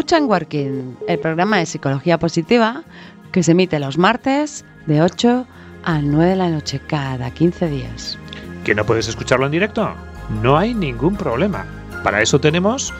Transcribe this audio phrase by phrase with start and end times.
[0.00, 2.84] Escucha en Working, el programa de psicología positiva
[3.32, 5.46] que se emite los martes de 8
[5.84, 8.18] a 9 de la noche cada 15 días.
[8.64, 9.92] ¿Que no puedes escucharlo en directo?
[10.42, 11.66] No hay ningún problema.
[12.02, 12.94] Para eso tenemos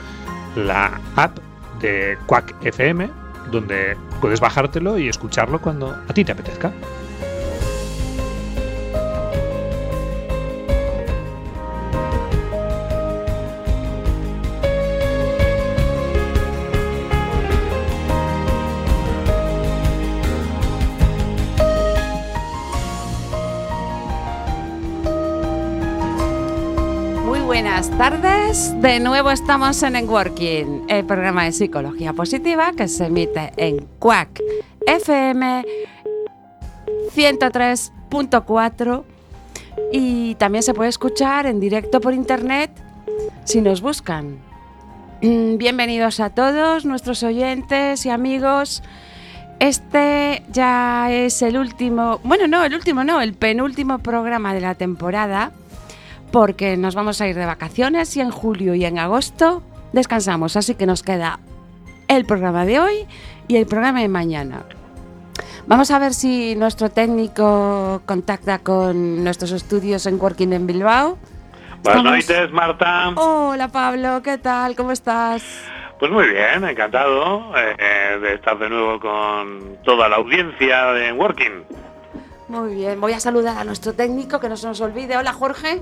[0.55, 1.39] la app
[1.81, 3.09] de Quack FM,
[3.49, 6.71] donde puedes bajártelo y escucharlo cuando a ti te apetezca.
[28.01, 28.73] Tardes.
[28.81, 34.41] De nuevo estamos en Working, el programa de psicología positiva que se emite en Quack
[34.87, 35.63] FM
[37.15, 39.03] 103.4
[39.93, 42.71] y también se puede escuchar en directo por internet
[43.43, 44.39] si nos buscan.
[45.21, 48.81] Mm, bienvenidos a todos nuestros oyentes y amigos.
[49.59, 54.73] Este ya es el último, bueno, no, el último no, el penúltimo programa de la
[54.73, 55.51] temporada
[56.31, 59.61] porque nos vamos a ir de vacaciones y en julio y en agosto
[59.93, 61.39] descansamos, así que nos queda
[62.07, 63.07] el programa de hoy
[63.47, 64.63] y el programa de mañana.
[65.67, 71.17] Vamos a ver si nuestro técnico contacta con nuestros estudios en Working en Bilbao.
[71.83, 73.09] Buenas noches, Marta.
[73.15, 74.75] Hola, Pablo, ¿qué tal?
[74.75, 75.43] ¿Cómo estás?
[75.99, 81.63] Pues muy bien, encantado eh, de estar de nuevo con toda la audiencia de Working.
[82.47, 85.15] Muy bien, voy a saludar a nuestro técnico, que no se nos olvide.
[85.15, 85.81] Hola, Jorge.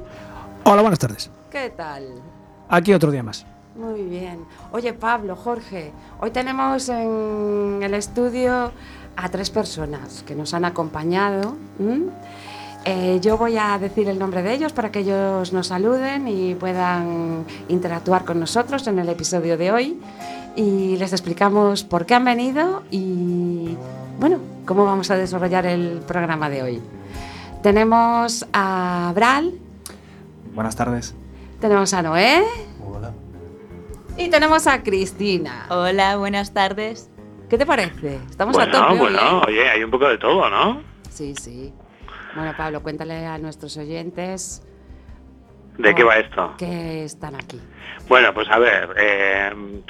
[0.72, 1.32] Hola, buenas tardes.
[1.50, 2.04] ¿Qué tal?
[2.70, 3.44] Aquí otro día más.
[3.76, 4.46] Muy bien.
[4.72, 5.92] Oye, Pablo, Jorge,
[6.22, 8.72] hoy tenemos en el estudio
[9.16, 11.58] a tres personas que nos han acompañado.
[12.86, 16.54] Eh, yo voy a decir el nombre de ellos para que ellos nos saluden y
[16.54, 20.00] puedan interactuar con nosotros en el episodio de hoy.
[20.56, 23.76] Y les explicamos por qué han venido y,
[24.20, 24.38] bueno,
[24.68, 26.82] cómo vamos a desarrollar el programa de hoy.
[27.64, 29.56] Tenemos a Bral,
[30.54, 31.16] Buenas tardes.
[31.60, 32.44] Tenemos a Noé.
[32.84, 33.12] Hola.
[34.18, 35.68] Y tenemos a Cristina.
[35.70, 37.10] Hola, buenas tardes.
[37.50, 38.20] ¿Qué te parece?
[38.30, 39.00] Estamos bueno, a tope.
[39.00, 39.46] Bueno, ¿eh?
[39.48, 40.82] oye, hay un poco de todo, ¿no?
[41.10, 41.74] Sí, sí.
[42.36, 44.62] Bueno, Pablo, cuéntale a nuestros oyentes.
[45.78, 46.56] ¿De qué va esto?
[46.58, 47.60] Que están aquí.
[48.08, 49.82] Bueno, pues a ver, eh,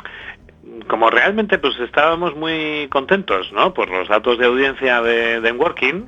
[0.87, 3.73] como realmente pues estábamos muy contentos, ¿no?
[3.73, 6.07] Por los datos de audiencia de, de Working,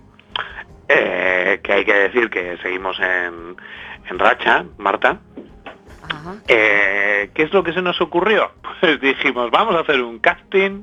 [0.88, 3.56] eh, que hay que decir que seguimos en,
[4.10, 5.20] en racha, Marta.
[6.48, 8.52] Eh, ¿Qué es lo que se nos ocurrió?
[8.82, 10.82] Pues dijimos, vamos a hacer un casting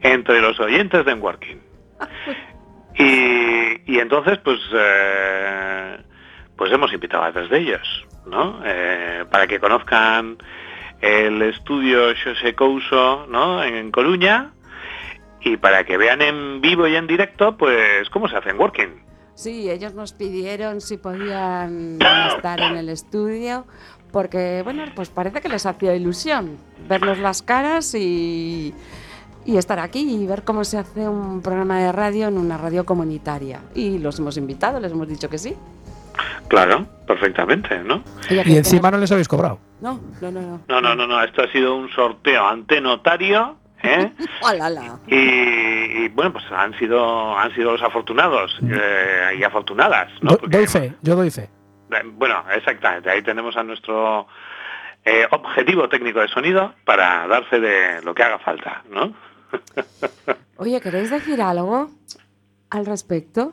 [0.00, 1.60] entre los oyentes de Working.
[2.96, 5.98] Y, entonces, pues, eh,
[6.56, 8.60] pues hemos invitado a tres de ellos, ¿no?
[8.64, 10.38] Eh, para que conozcan
[11.00, 13.62] el estudio José Couso, ¿no?
[13.64, 14.52] En Coruña
[15.40, 19.03] y para que vean en vivo y en directo, pues, cómo se hace en Working.
[19.34, 21.98] Sí, ellos nos pidieron si podían
[22.34, 23.66] estar en el estudio,
[24.12, 26.56] porque, bueno, pues parece que les hacía ilusión
[26.88, 28.72] vernos las caras y,
[29.44, 32.86] y estar aquí y ver cómo se hace un programa de radio en una radio
[32.86, 33.60] comunitaria.
[33.74, 35.54] Y los hemos invitado, les hemos dicho que sí.
[36.46, 38.04] Claro, perfectamente, ¿no?
[38.30, 39.58] Y encima no les habéis cobrado.
[39.80, 40.60] No, no, no, no.
[40.68, 41.22] No, no, no, no.
[41.24, 44.12] Esto ha sido un sorteo ante notario ¿eh?
[45.06, 50.10] y, bueno, pues han sido han sido los afortunados eh, y afortunadas.
[50.22, 50.36] ¿no?
[50.48, 51.48] doy fe, yo doy fe.
[51.90, 53.10] Eh, bueno, exactamente.
[53.10, 54.26] Ahí tenemos a nuestro
[55.04, 59.14] eh, objetivo técnico de sonido para darse de lo que haga falta, ¿no?
[60.56, 61.90] Oye, ¿queréis decir algo
[62.70, 63.52] al respecto?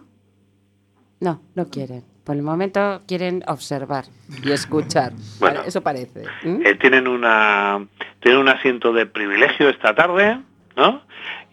[1.19, 2.11] No, no quieren.
[2.31, 4.06] Por el momento quieren observar
[4.42, 5.12] y escuchar.
[5.42, 6.24] Bueno, eso parece.
[6.45, 7.86] Eh, tienen una
[8.22, 10.39] tienen un asiento de privilegio esta tarde,
[10.78, 11.01] ¿no?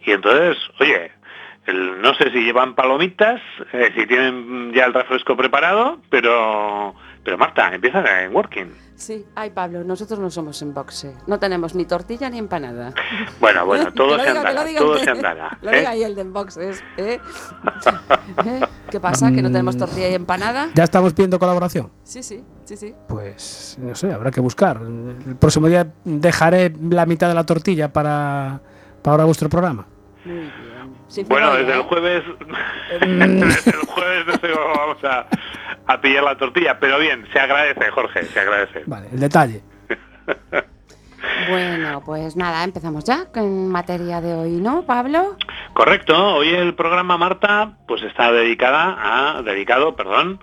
[0.05, 1.11] Y entonces, oye,
[1.73, 3.41] no sé si llevan palomitas,
[3.73, 8.73] eh, si tienen ya el refresco preparado, pero pero Marta, empieza en working.
[8.95, 11.15] Sí, ay Pablo, nosotros no somos en boxe.
[11.27, 12.93] No tenemos ni tortilla ni empanada.
[13.39, 15.57] Bueno, bueno, todo se andará, todo se andará.
[15.61, 16.71] Lo diga ahí el del boxe.
[16.71, 16.73] ¿eh?
[18.45, 18.61] ¿Eh?
[18.89, 19.31] ¿Qué pasa?
[19.31, 20.69] ¿Que no tenemos tortilla y empanada?
[20.75, 21.89] ¿Ya estamos pidiendo colaboración?
[22.03, 22.95] Sí, sí, sí, sí.
[23.07, 24.81] Pues, no sé, habrá que buscar.
[24.81, 28.61] El próximo día dejaré la mitad de la tortilla para,
[29.01, 29.85] para vuestro programa.
[30.25, 30.68] Muy bien
[31.27, 32.23] bueno, desde el jueves,
[32.99, 34.25] desde el jueves
[34.75, 35.27] vamos a,
[35.87, 38.83] a, pillar la tortilla, pero bien, se agradece, Jorge, se agradece.
[38.85, 39.61] Vale, el detalle.
[41.49, 45.35] bueno, pues nada, empezamos ya con materia de hoy, ¿no, Pablo?
[45.73, 50.39] Correcto, hoy el programa Marta, pues está dedicada a, dedicado, perdón,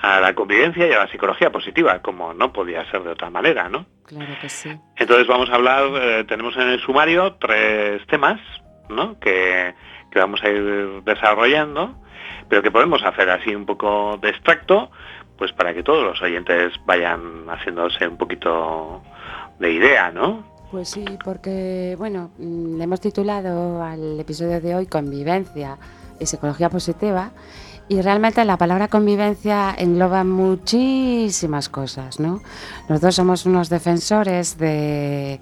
[0.00, 3.68] a la convivencia y a la psicología positiva, como no podía ser de otra manera,
[3.68, 3.86] ¿no?
[4.04, 4.70] Claro que sí.
[4.96, 8.40] Entonces vamos a hablar, eh, tenemos en el sumario tres temas,
[8.88, 9.18] ¿no?
[9.18, 9.74] Que,
[10.16, 11.94] que vamos a ir desarrollando,
[12.48, 14.90] pero que podemos hacer así un poco de extracto,
[15.36, 19.02] pues para que todos los oyentes vayan haciéndose un poquito
[19.58, 20.42] de idea, ¿no?
[20.70, 25.76] Pues sí, porque, bueno, mm, le hemos titulado al episodio de hoy Convivencia
[26.18, 27.32] y Psicología Positiva.
[27.86, 32.40] Y realmente la palabra convivencia engloba muchísimas cosas, ¿no?
[32.88, 35.40] Nosotros somos unos defensores de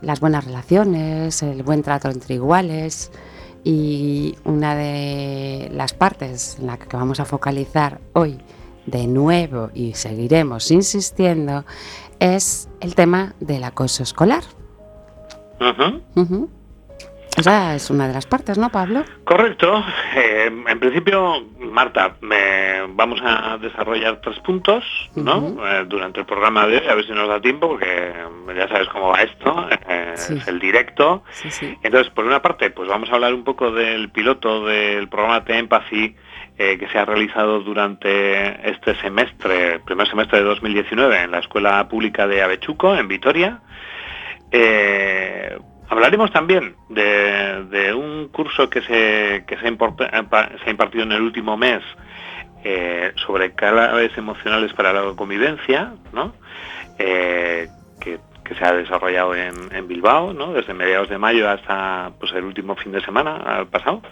[0.00, 3.12] las buenas relaciones, el buen trato entre iguales
[3.64, 8.38] y una de las partes en la que vamos a focalizar hoy
[8.86, 11.64] de nuevo y seguiremos insistiendo
[12.20, 14.44] es el tema del acoso escolar.
[17.36, 19.02] Esa es una de las partes, ¿no, Pablo?
[19.24, 19.82] Correcto.
[20.14, 22.16] Eh, en principio, Marta,
[22.90, 24.84] vamos a desarrollar tres puntos
[25.16, 25.56] ¿no?
[25.66, 28.12] Eh, durante el programa de hoy, a ver si nos da tiempo, porque
[28.56, 30.34] ya sabes cómo va esto, eh, Sí.
[30.36, 31.24] es el directo.
[31.32, 31.76] Sí, sí.
[31.82, 35.58] Entonces, por una parte, pues vamos a hablar un poco del piloto del programa de
[35.58, 36.14] Empathy
[36.56, 42.28] que se ha realizado durante este semestre, primer semestre de 2019, en la Escuela Pública
[42.28, 43.58] de Avechuco, en Vitoria.
[44.52, 45.58] Eh,
[45.88, 51.22] hablaremos también de, un curso que se, que se, eh, se ha impartido en el
[51.22, 51.82] último mes
[52.64, 56.32] eh, sobre claves emocionales para la convivencia, ¿no?
[56.98, 57.68] Eh,
[58.00, 58.18] que,
[58.58, 60.52] se ha desarrollado en, Bilbao, ¿no?
[60.52, 64.02] desde mediados de mayo hasta pues, el último fin de semana pasado.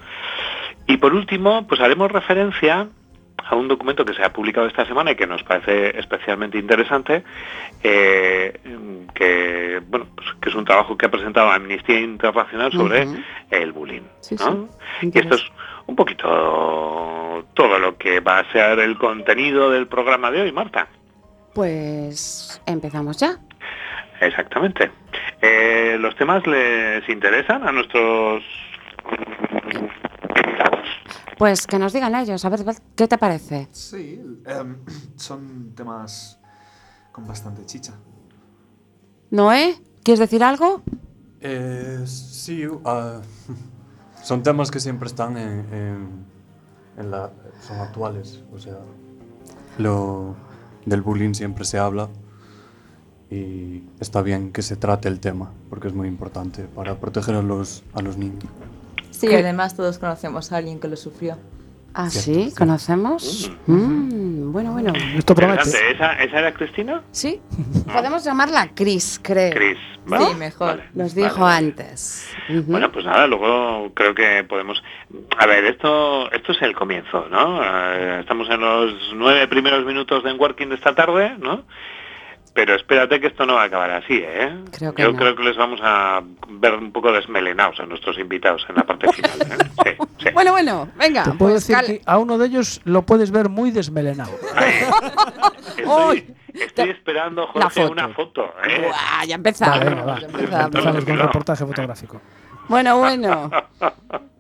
[0.87, 2.89] Y por último, pues haremos referencia
[3.49, 7.25] a un documento que se ha publicado esta semana y que nos parece especialmente interesante,
[7.83, 8.59] eh,
[9.15, 13.07] que bueno, pues, que es un trabajo que ha presentado Amnistía Internacional sobre
[13.51, 14.03] el bullying.
[14.21, 14.69] Sí, ¿no?
[15.01, 15.11] sí.
[15.13, 15.45] Y esto es
[15.87, 20.89] un poquito todo lo que va a ser el contenido del programa de hoy, Marta.
[21.55, 23.37] Pues empezamos ya.
[24.21, 24.91] Exactamente.
[25.41, 28.43] Eh, ¿Los temas les interesan a nuestros?
[31.39, 32.65] Pues que nos digan ellos, a ver,
[32.95, 33.69] ¿qué te parece?
[33.73, 34.77] Sí, em,
[35.17, 36.39] son temas
[37.11, 37.95] con bastante chicha.
[39.31, 40.83] Noé, ¿quieres decir algo?
[41.41, 43.21] Eh, sí, ah,
[44.23, 46.25] son temas que siempre están en, en-
[46.99, 47.31] en la,
[47.67, 48.77] son actuales, o sea,
[49.79, 50.37] lo
[50.85, 52.09] del bullying siempre se habla
[53.31, 57.43] y está bien que se trate el tema porque es muy importante para proteger a
[57.43, 58.45] los, a los niños.
[59.23, 59.37] Sí, ¿Qué?
[59.37, 61.39] además todos conocemos a alguien que lo sufrió.
[61.95, 62.53] Ah, sí.
[62.59, 63.53] ¿conocemos?
[63.69, 64.93] Mm, bueno, bueno.
[65.17, 65.63] Esto promete.
[65.93, 67.05] ¿Esa, ¿Esa era Cristina?
[67.13, 67.41] Sí,
[67.93, 69.53] podemos llamarla Chris, creo.
[69.53, 69.79] Cris.
[70.09, 70.83] Sí, mejor.
[70.95, 71.67] Nos Vale, dijo vale.
[71.69, 72.35] antes.
[72.67, 74.83] Bueno, pues nada, luego creo que podemos...
[75.39, 77.63] A ver, esto esto es el comienzo, ¿no?
[77.63, 81.63] Eh, estamos en los nueve primeros minutos de En Working de esta tarde, ¿no?
[82.55, 84.63] Pero espérate que esto no va a acabar así, ¿eh?
[84.77, 85.19] Creo que Yo no.
[85.19, 89.11] creo que les vamos a ver un poco desmelenados a nuestros invitados en la parte
[89.11, 89.31] final.
[89.87, 89.97] ¿eh?
[89.99, 90.29] Sí, sí.
[90.35, 91.23] Bueno, bueno, venga.
[91.25, 94.33] Te puedo pues decir que a uno de ellos lo puedes ver muy desmelenado.
[95.79, 97.93] Estoy, estoy esperando, La Jorge, foto.
[97.93, 98.55] una foto.
[98.69, 98.91] ¿eh?
[99.27, 99.79] Ya empezamos.
[99.79, 100.21] Vale, venga, va.
[100.21, 100.65] ya empezamos.
[100.67, 101.23] Empezamos con el No.
[101.27, 102.21] reportaje fotográfico.
[102.69, 103.51] Bueno, bueno.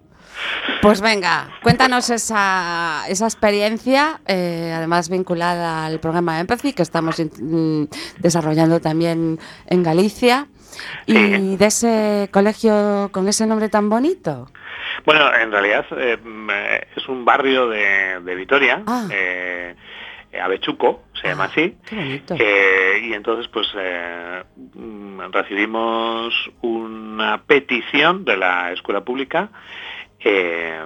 [0.81, 7.31] Pues venga, cuéntanos esa, esa experiencia, eh, además vinculada al programa Empathy que estamos in-
[7.41, 10.49] mm, desarrollando también en Galicia
[11.07, 14.51] y de ese colegio con ese nombre tan bonito.
[15.07, 16.51] Bueno, en realidad eh, mm,
[16.97, 19.07] es un barrio de, de Vitoria, Ah.
[19.11, 19.75] eh,
[20.43, 21.77] Avechuco, se llama Ah, así.
[22.39, 24.43] Eh, y entonces pues eh,
[24.75, 26.33] mm, recibimos
[26.63, 29.51] una petición de la escuela pública
[30.25, 30.81] eh,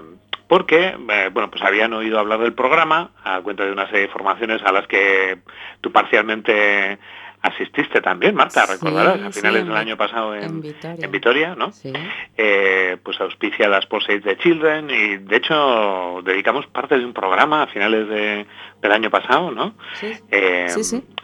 [0.49, 4.09] porque eh, bueno pues habían oído hablar del programa a cuenta de una serie de
[4.09, 5.39] formaciones a las que
[5.81, 6.99] tú parcialmente
[7.43, 11.05] asististe también, Marta, Sí, recordarás, a finales del año pasado en, en Vitoria.
[11.05, 11.71] en Vitoria, ¿no?
[11.71, 11.93] Sí.
[12.37, 17.13] eh, pues auspicia las por Save the Children y de hecho dedicamos parte de un
[17.13, 18.47] programa a finales de-
[18.83, 19.75] del año pasado, ¿no?
[19.95, 20.13] Sí.
[20.31, 20.67] Eh.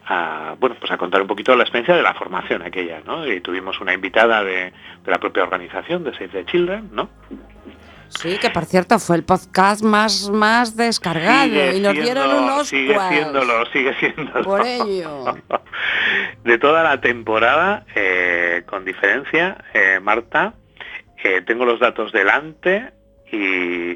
[0.07, 3.27] A, bueno, pues a contar un poquito la experiencia de la formación aquella, ¿no?
[3.27, 4.73] Y tuvimos una invitada de,
[5.05, 7.09] de la propia organización de Save the Children, ¿no?
[8.21, 12.43] Sí, que por cierto fue el podcast más, más descargado Sigue y nos siendo- dieron
[12.45, 14.43] unos Sigue cuas siéndolo, sigue siéndolo.
[14.45, 15.25] Por ello.
[16.45, 20.55] de toda la temporada, eh, con diferencia, eh, Marta,
[21.25, 22.93] eh, tengo los datos delante
[23.31, 23.93] y,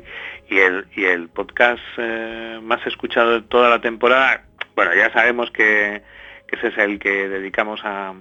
[0.49, 4.44] y el, y el podcast eh, más escuchado de toda la temporada,
[4.75, 6.02] bueno, ya sabemos que,
[6.46, 8.14] que ese es el que dedicamos a,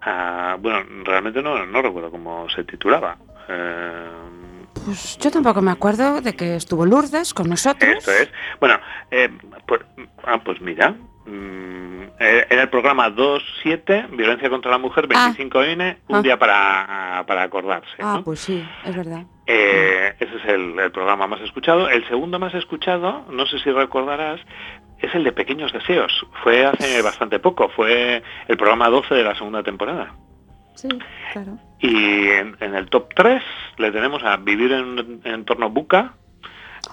[0.00, 3.16] a- bueno, realmente no, no recuerdo cómo se titulaba.
[3.48, 4.08] Eh,
[4.84, 7.90] Pues yo tampoco me acuerdo de que estuvo Lourdes con nosotros.
[7.98, 8.28] Esto es.
[8.60, 8.78] Bueno,
[9.10, 9.28] eh,
[9.66, 9.80] pues,
[10.24, 10.90] ah, pues mira,
[11.26, 16.22] mm, eh, era el programa 2.7, Violencia contra la Mujer, 25N, un Ah.
[16.22, 17.90] día para, para acordarse.
[18.00, 18.24] Ah, ¿no?
[18.24, 19.22] pues sí, es verdad.
[19.46, 21.88] Eh, ese es el, el programa más escuchado.
[21.88, 24.40] El segundo más escuchado, no sé si recordarás,
[25.00, 26.26] es el de Pequeños Deseos.
[26.42, 30.14] Fue hace bastante poco, fue el programa 12 de la segunda temporada.
[30.74, 30.88] Sí,
[31.32, 31.58] claro.
[31.82, 33.42] Y en, en el top 3
[33.78, 36.14] le tenemos a Vivir en un entorno buca,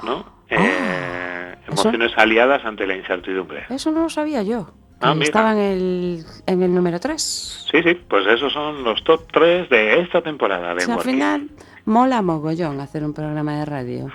[0.03, 0.25] ¿no?
[0.50, 3.65] Eh, eso- emociones aliadas ante la incertidumbre.
[3.69, 4.72] Eso no lo sabía yo.
[5.01, 7.67] Ah, estaba en el, en el número 3.
[7.72, 11.01] Sí, sí, pues esos son los top 3 de esta temporada de O sea, al
[11.01, 11.50] final
[11.86, 14.08] mola mogollón hacer un programa de radio.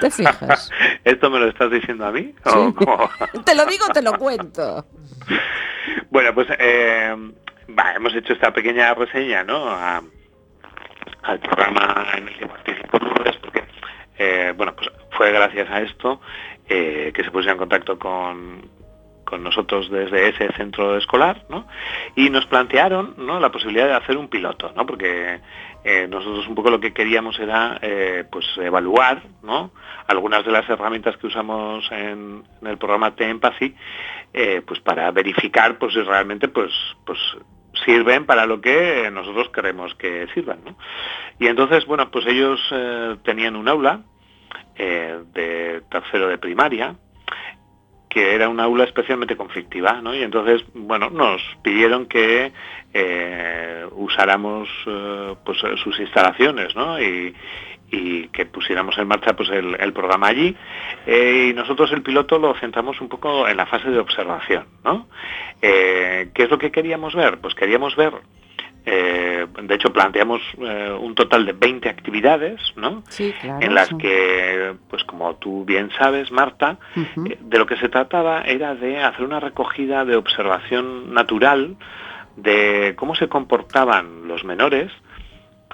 [0.00, 0.70] ¿Te fijas?
[1.04, 2.32] ¿Esto me lo estás diciendo a mí?
[2.46, 2.74] ¿O Sí.
[2.76, 3.10] cómo?
[3.44, 4.86] te lo digo, te lo cuento.
[6.10, 7.14] Bueno, pues eh,
[7.96, 9.44] hemos hecho esta pequeña reseña,
[11.22, 13.64] al programa en el que participó porque,
[14.18, 16.20] eh, bueno, pues fue gracias a esto
[16.68, 18.68] eh, que se puso en contacto con,
[19.24, 21.66] con nosotros desde ese centro escolar, ¿no?
[22.16, 23.40] Y nos plantearon, ¿no?
[23.40, 24.84] La posibilidad de hacer un piloto, ¿no?
[24.84, 25.40] Porque
[25.84, 27.80] eh, nosotros un poco lo que queríamos era,
[28.30, 29.70] pues, evaluar, ¿no?
[30.06, 33.74] Algunas de las herramientas que usamos en, el programa T-Empathy,
[34.66, 36.72] pues para verificar, pues, si realmente, pues,
[37.04, 37.18] pues,
[37.84, 40.76] sirven para lo que nosotros queremos que sirvan, ¿no?
[41.38, 44.02] Y entonces, bueno, pues ellos eh, tenían un aula
[44.76, 46.94] eh, de tercero de primaria,
[48.08, 50.14] que era un aula especialmente conflictiva, ¿no?
[50.14, 52.52] Y entonces, bueno, nos pidieron que
[52.92, 54.68] eh, usáramos
[55.44, 57.00] pues sus instalaciones, ¿no?
[57.00, 57.34] Y,
[57.92, 60.56] y que pusiéramos en marcha pues el, el programa allí.
[61.06, 65.06] Eh, y nosotros el piloto lo centramos un poco en la fase de observación, ¿no?
[65.60, 67.38] Eh, ¿Qué es lo que queríamos ver?
[67.38, 68.14] Pues queríamos ver
[68.84, 73.04] eh, de hecho, planteamos un total de 20 actividades, ¿no?
[73.08, 73.64] Sí, claro.
[73.64, 73.96] en las sí.
[73.96, 76.78] que, pues como tú bien sabes, Marta,
[77.14, 81.76] de lo que se trataba era de hacer una recogida de observación natural
[82.36, 84.90] de cómo se comportaban los menores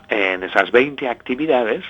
[0.09, 1.85] en esas 20 actividades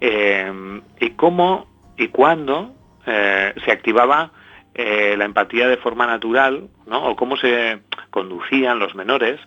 [0.00, 2.74] eh, y cómo y cuándo
[3.06, 4.32] eh, se activaba
[4.74, 7.04] eh, la empatía de forma natural, ¿no?
[7.04, 9.40] o cómo se conducían los menores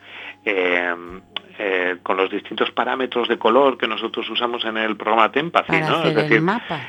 [2.03, 5.95] con los distintos parámetros de color que nosotros usamos en el programa Tempathy, Para ¿no?
[5.97, 6.79] hacer Es decir, el mapa.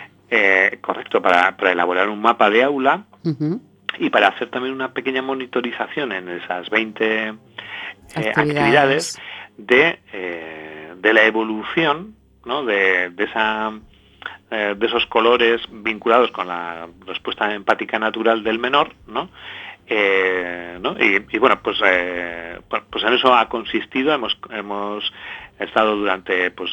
[0.80, 3.04] correcto, para, para elaborar un mapa de aula
[3.98, 7.04] y para hacer también una pequeña monitorización en esas 20
[8.16, 8.36] eh, Actividades.
[8.36, 9.20] actividades
[9.56, 9.98] de,
[11.04, 12.64] de la evolución ¿no?
[12.64, 13.72] de, de esa
[14.50, 19.28] eh, de esos colores vinculados con la respuesta empática natural del menor, ¿no?
[19.86, 20.96] Eh, ¿no?
[20.98, 25.12] Y, bueno, pues, eh, pu- pues en eso ha consistido, hemos, hemos
[25.58, 26.70] estado durante pues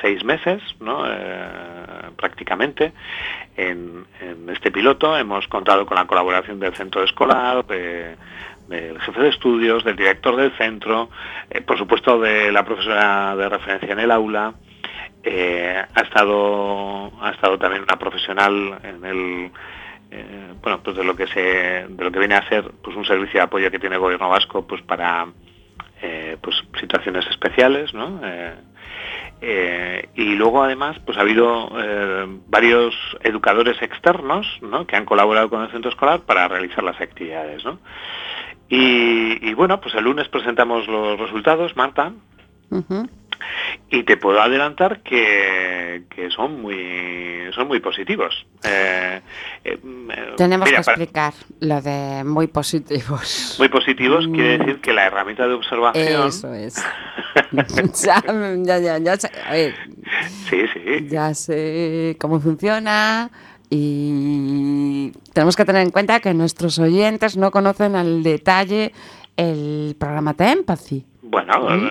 [0.00, 1.04] seis meses, ¿no?
[2.16, 2.92] Prácticamente,
[3.56, 5.16] en, en este piloto.
[5.16, 8.16] Hemos contado con la colaboración del centro escolar, de-
[8.72, 11.10] del jefe de estudios, del director del centro,
[11.50, 14.54] eh, por supuesto de la profesora de referencia en el aula.
[15.22, 19.50] Eh, ha estado ha estado también una profesional en el
[20.10, 23.04] eh, bueno pues de lo que se de lo que viene a ser pues un
[23.04, 25.28] servicio de apoyo que tiene el gobierno vasco pues para
[26.40, 28.20] pues situaciones especiales ¿no?
[29.40, 31.70] Y luego además pues ha habido
[32.48, 34.84] varios educadores externos ¿no?
[34.88, 37.78] que han colaborado con el centro escolar para realizar las actividades ¿no?
[38.74, 42.12] Y, y bueno pues el lunes presentamos los resultados Marta
[43.90, 48.46] y te puedo adelantar que, que son muy son muy positivos.
[48.64, 49.20] Eh,
[49.64, 53.56] eh, eh, Tenemos mira, que para- explicar lo de muy positivos.
[53.58, 54.60] muy positivos quiere Mm.
[54.60, 56.82] decir que la herramienta de observación Eso es.
[58.04, 58.22] ya,
[58.64, 59.74] ya, ya, ya sé, a ver,
[60.48, 63.30] sí sí ya sé cómo funciona
[63.74, 68.92] y tenemos que tener en cuenta que nuestros oyentes no conocen al detalle
[69.36, 71.04] el programa de Empathy.
[71.22, 71.88] Bueno, Mm.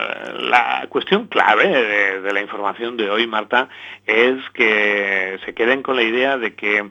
[0.52, 3.68] la cuestión clave de, de la información de hoy, Marta,
[4.06, 6.90] es que se queden con la idea de que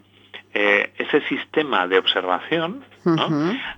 [0.53, 2.83] eh, ese sistema de observación.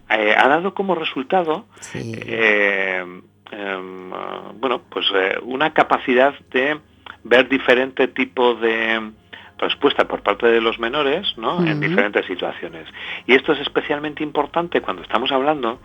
[0.09, 2.12] Eh, ha dado como resultado Sí.
[2.16, 3.04] eh,
[3.50, 4.11] em,
[4.59, 6.81] bueno, pues eh, una capacidad de
[7.25, 9.12] ver diferente tipo de
[9.62, 11.64] respuesta por parte de los menores ¿no?
[11.64, 12.87] en diferentes situaciones.
[13.26, 15.81] Y esto es especialmente importante cuando estamos hablando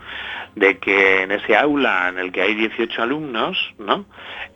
[0.56, 4.04] de que en ese aula en el que hay 18 alumnos, ¿no?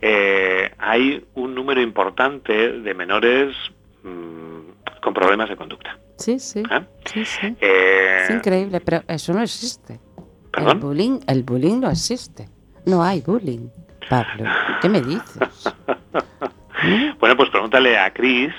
[0.01, 3.55] Eh, hay un número importante de menores
[4.03, 5.97] mm, con problemas de conducta.
[6.17, 6.81] Sí, sí, ¿eh?
[7.05, 7.55] sí, sí.
[7.61, 9.93] Eh, Es increíble, pero eso no existe.
[9.93, 9.99] El
[10.51, 10.79] ¿Perdón?
[10.81, 12.47] bullying, el bullying no existe.
[12.85, 13.69] No hay bullying.
[14.09, 14.43] Pablo,
[14.81, 15.73] ¿qué me dices?
[17.17, 18.53] Bueno, pues pregúntale a Chris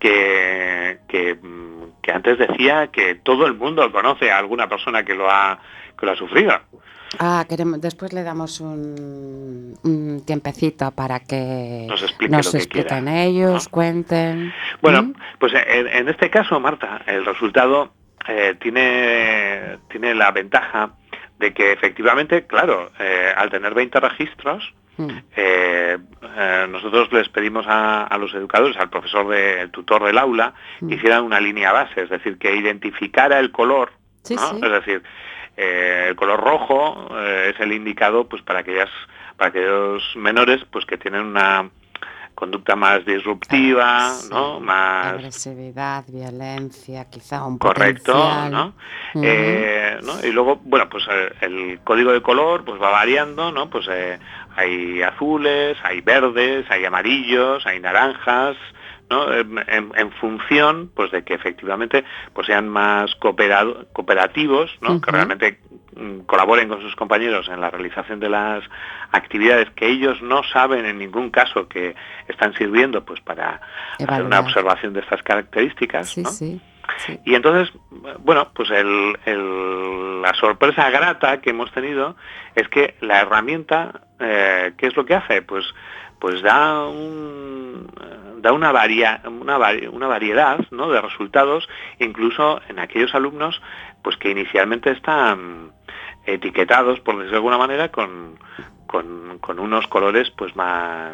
[0.00, 5.14] que, que, mm, que antes decía que todo el mundo conoce a alguna persona que
[5.14, 5.60] lo ha,
[5.98, 6.52] que lo ha sufrido.
[7.18, 13.64] Ah, queremos, después le damos un, un tiempecito para que Nos explique expliquen quiera, ellos,
[13.66, 13.70] ¿no?
[13.70, 14.52] cuenten.
[14.80, 15.14] Bueno, ¿Mm?
[15.38, 17.92] pues en, en este caso, Marta, el resultado
[18.28, 20.92] eh, tiene, tiene la ventaja
[21.38, 24.72] de que efectivamente, claro, eh, al tener 20 registros.
[25.36, 25.98] Eh,
[26.36, 30.54] eh, nosotros les pedimos a, a los educadores, al profesor, de, el tutor del aula,
[30.80, 30.88] Mm.
[30.88, 33.92] que hicieran una línea base, es decir, que identificara el color,
[34.22, 34.50] Sí, ¿no?
[34.50, 34.60] sí.
[34.62, 35.02] es decir,
[35.56, 38.88] eh, el color rojo es el indicado pues para aquellas
[39.36, 41.68] para aquellos menores pues que tienen una
[42.34, 44.28] conducta más disruptiva, Ah, Sí.
[44.30, 44.60] ¿no?
[44.60, 48.50] Más Agresividad, violencia, quizá un correcto, potencial.
[48.52, 48.74] ¿no?
[49.22, 50.26] Eh, ¿no?
[50.26, 53.68] Y luego, bueno, pues eh, el código de color pues va variando, ¿no?
[53.68, 54.18] Pues eh,
[54.56, 58.56] hay azules, hay verdes, hay amarillos, hay naranjas,
[59.08, 59.32] ¿no?
[59.32, 65.00] En, en- en función, pues de que efectivamente pues sean más cooperado- cooperativos, ¿no?
[65.00, 65.58] Que realmente
[65.96, 68.62] mm, colaboren con sus compañeros en la realización de las
[69.12, 71.96] actividades que ellos no saben en ningún caso que
[72.28, 73.60] están sirviendo pues para
[73.98, 76.30] hacer una observación de estas características, Sí, ¿no?
[76.30, 76.60] sí.
[77.24, 77.72] Y entonces,
[78.20, 82.16] bueno, pues la sorpresa grata que hemos tenido
[82.54, 85.42] es que la herramienta, eh, ¿qué es lo que hace?
[85.42, 85.64] Pues,
[86.18, 87.84] pues da, eh,
[88.38, 89.58] da una, varia- una,
[89.90, 90.90] una variedad ¿no?
[90.90, 93.60] de resultados, incluso en aquellos alumnos
[94.02, 95.72] pues que inicialmente están
[96.26, 98.38] etiquetados, por decirlo de alguna manera, con,
[98.86, 101.12] con, con unos colores pues más,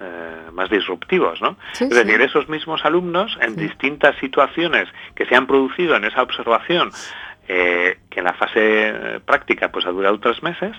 [0.00, 1.56] eh, más disruptivos, ¿no?
[1.72, 2.04] Sí, es sí.
[2.04, 3.62] decir, esos mismos alumnos en Sí.
[3.62, 6.90] distintas situaciones que se han producido en esa observación,
[7.48, 8.58] eh, que en la fase
[8.88, 10.76] eh, práctica pues ha durado tres meses,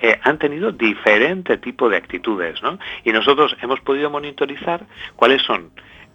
[0.00, 2.78] eh, han tenido diferente tipo de actitudes, ¿no?
[3.04, 5.70] Y nosotros hemos podido monitorizar cuáles son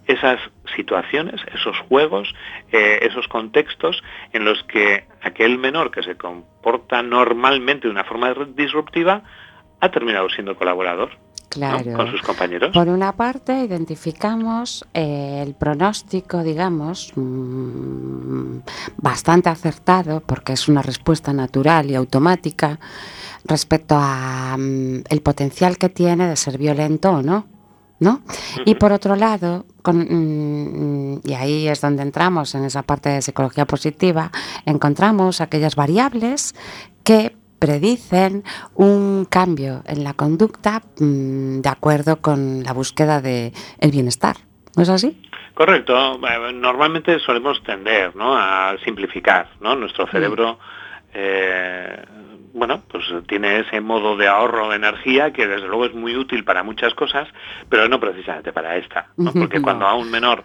[0.06, 0.38] esas
[0.76, 2.34] situaciones, esos juegos,
[2.72, 4.02] eh, esos contextos
[4.34, 9.22] en los que aquel menor que se comporta normalmente de una forma disruptiva
[9.80, 11.10] ha terminado siendo colaborador
[11.56, 11.78] ¿no?
[11.78, 11.96] Claro.
[11.96, 12.72] con sus compañeros.
[12.72, 18.58] Por una parte, identificamos eh, el pronóstico, digamos, mm,
[18.96, 22.78] bastante acertado, porque es una respuesta natural y automática
[23.44, 27.46] respecto a mm, el potencial que tiene de ser violento o no.
[28.00, 28.22] ¿No?
[28.66, 33.22] Y por otro lado, con, mm, y ahí es donde entramos en esa parte de
[33.22, 34.32] psicología positiva,
[34.66, 36.54] encontramos aquellas variables
[37.04, 43.90] que predicen un cambio en la conducta mm, de acuerdo con la búsqueda de el
[43.90, 44.36] bienestar.
[44.76, 45.22] ¿No es así?
[45.54, 46.18] Correcto.
[46.52, 48.36] Normalmente solemos tender ¿no?
[48.36, 49.48] a simplificar.
[49.60, 49.76] ¿no?
[49.76, 49.80] Mm.
[49.80, 50.58] Nuestro cerebro
[51.14, 52.04] eh,
[52.52, 56.44] bueno, pues tiene ese modo de ahorro de energía que desde luego es muy útil
[56.44, 57.28] para muchas cosas,
[57.68, 59.06] pero no precisamente para esta.
[59.16, 59.32] ¿no?
[59.40, 59.62] Porque no.
[59.62, 60.44] cuando a un menor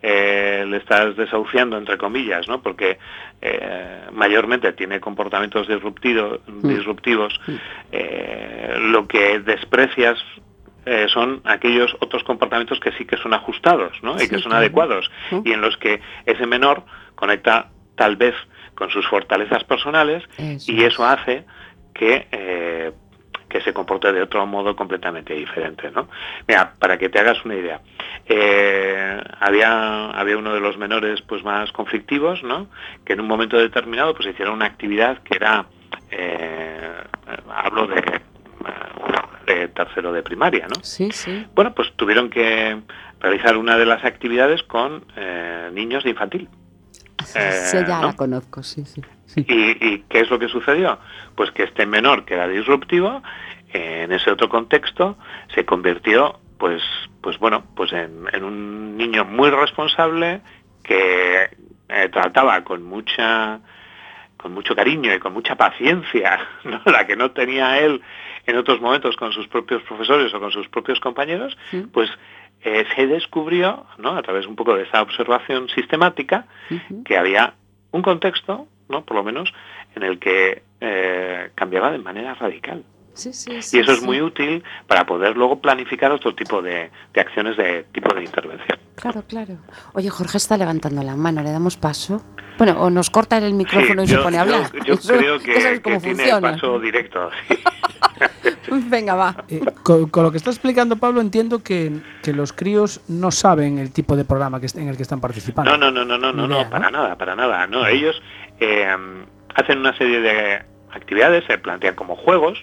[0.00, 2.62] eh, le estás desahuciando, entre comillas, ¿no?
[2.62, 2.98] porque
[3.40, 6.68] eh, mayormente tiene comportamientos disruptido- Mm.
[6.68, 7.40] disruptivos,
[7.92, 10.18] eh, lo que desprecias
[10.86, 14.16] eh, son aquellos otros comportamientos que sí que son ajustados ¿no?
[14.16, 14.58] y Sí, que son claro.
[14.58, 15.40] adecuados Mm.
[15.44, 16.82] y en los que ese menor
[17.14, 18.34] conecta tal vez
[18.74, 20.94] con sus fortalezas personales Eso y es.
[20.94, 21.44] eso hace
[21.94, 22.26] que,
[23.48, 25.90] que se comporte de otro modo completamente diferente.
[25.90, 26.08] ¿no?
[26.46, 27.80] Mira, para que te hagas una idea,
[28.26, 32.68] eh, había, había uno de los menores pues más conflictivos, ¿no?
[33.04, 35.66] que en un momento determinado pues hicieron una actividad que era,
[36.10, 36.92] eh,
[37.48, 38.22] hablo de, eh,
[39.46, 40.82] de tercero de primaria, ¿no?
[40.82, 41.46] Sí, sí.
[41.54, 42.80] Bueno, pues tuvieron que
[43.20, 46.48] realizar una de las actividades con eh, niños de infantil.
[47.36, 48.08] Eh, sí, ya ¿no?
[48.08, 49.02] la conozco, sí, sí.
[49.26, 49.44] sí.
[49.48, 50.98] ¿Y, y qué es lo que sucedió?
[51.34, 53.22] Pues que este menor que era disruptivo,
[53.72, 55.16] eh, en ese otro contexto,
[55.54, 56.82] se convirtió, pues,
[57.20, 60.40] pues bueno, pues en, en un niño muy responsable
[60.82, 61.50] que
[61.88, 63.60] eh, trataba con mucha
[64.36, 66.80] con mucho cariño y con mucha paciencia, ¿no?
[66.86, 68.00] la que no tenía él
[68.46, 71.84] en otros momentos con sus propios profesores o con sus propios compañeros, Sí.
[71.92, 72.08] pues
[72.62, 74.16] eh, se descubrió, ¿no?
[74.16, 76.46] a través un poco de esta observación sistemática,
[77.04, 77.54] que había
[77.92, 79.04] un contexto, ¿no?
[79.04, 79.52] por lo menos,
[79.94, 82.84] en el que eh, cambiaba de manera radical.
[83.18, 86.90] Sí, sí, y sí, eso es muy útil para poder luego planificar otro tipo de,
[87.12, 88.78] de acciones de tipo de intervención.
[88.94, 89.56] Claro, claro.
[89.94, 92.22] Oye, Jorge está levantando la mano, ¿le damos paso?
[92.58, 94.70] Bueno, o nos corta el micrófono y Sí, se yo- pone a yo- hablar.
[94.86, 96.52] Yo, Eso- creo que, que sabes que cómo tiene funciona.
[96.52, 97.30] paso directo.
[98.70, 99.44] Venga, va.
[99.48, 103.78] Eh, con, con lo que está explicando Pablo, entiendo que, que los críos no saben
[103.78, 105.70] el tipo de programa que, en el que están participando.
[105.76, 107.66] No, no, no, no, no, no, no, idea, para nada, para nada.
[107.66, 108.20] No, ellos
[108.60, 108.86] eh,
[109.54, 112.60] hacen una serie de actividades, se plantean como juegos,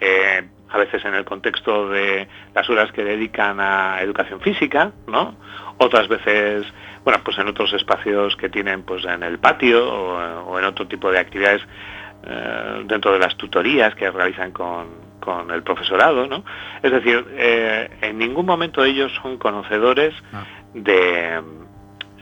[0.00, 5.36] eh, a veces en el contexto de las horas que dedican a educación física, ¿no?
[5.78, 6.64] Otras veces,
[7.04, 10.86] bueno, pues en otros espacios que tienen pues en el patio o, o en otro
[10.88, 11.62] tipo de actividades
[12.26, 14.86] eh, dentro de las tutorías que realizan con,
[15.20, 16.44] con el profesorado, ¿no?
[16.82, 20.44] Es decir, eh, en ningún momento ellos son conocedores Ah.
[20.74, 21.40] de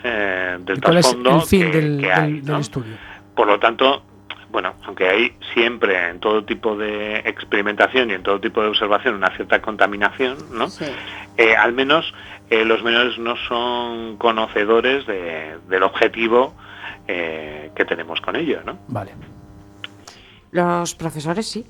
[0.02, 2.52] del ¿Y ¿Cuál es trasfondo que, del, que hay, del- ¿no?
[2.52, 2.96] del estudio?
[3.36, 4.02] Por lo tanto,
[4.52, 9.14] bueno, aunque hay siempre en todo tipo de experimentación y en todo tipo de observación
[9.14, 10.68] una cierta contaminación, ¿no?
[10.68, 10.84] Sí.
[11.38, 12.12] Eh, al menos
[12.50, 16.54] eh, los menores no son conocedores de- del objetivo
[17.08, 18.78] eh, que tenemos con ello, ¿no?
[18.88, 19.12] Vale.
[20.50, 21.66] Los profesores sí.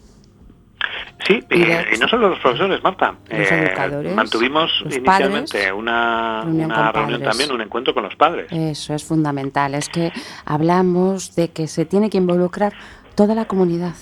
[1.27, 3.15] Sí, Y y, no solo los profesores, Marta.
[3.31, 8.17] Los educadores, mantuvimos los inicialmente padres, una, reunión una reunión también, un encuentro con los
[8.17, 8.51] padres.
[8.51, 9.75] Eso es fundamental.
[9.75, 10.13] Es que
[10.45, 12.73] hablamos de que se tiene que involucrar
[13.15, 13.95] toda la comunidad.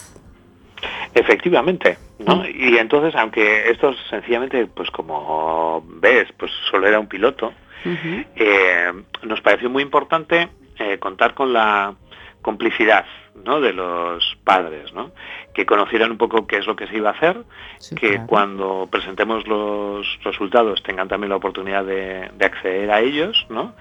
[1.15, 2.47] Efectivamente, ¿no?
[2.49, 7.53] Y entonces, aunque esto sencillamente, pues como ves, pues solo era un piloto,
[7.85, 11.95] eh, nos pareció muy importante eh, contar con la
[12.43, 13.05] complicidad
[13.45, 13.61] ¿no?
[13.61, 15.11] de los padres, ¿no?
[15.55, 17.43] que conocieran un poco qué es lo que se iba a hacer,
[17.79, 18.27] Sí, que claro.
[18.27, 23.75] cuando presentemos los resultados tengan también la oportunidad de, de acceder a ellos, ¿no?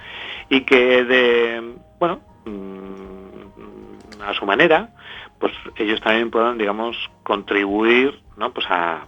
[0.50, 4.90] y que de, bueno, mm, a su manera,
[5.40, 8.52] pues ellos también puedan, digamos, contribuir, ¿no?
[8.52, 9.06] Pues a,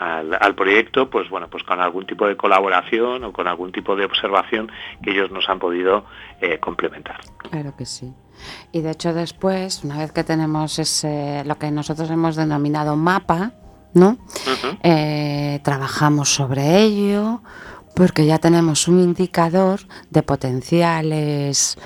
[0.00, 3.94] al, al proyecto, pues bueno, pues con algún tipo de colaboración o con algún tipo
[3.94, 6.06] de observación que ellos nos han podido
[6.40, 7.20] eh, complementar.
[7.50, 8.12] Claro que sí.
[8.72, 13.52] Y de hecho después, una vez que tenemos ese, lo que nosotros hemos denominado mapa,
[13.92, 14.16] ¿no?
[14.82, 17.42] Eh, trabajamos sobre ello
[17.94, 21.76] porque ya tenemos un indicador de potenciales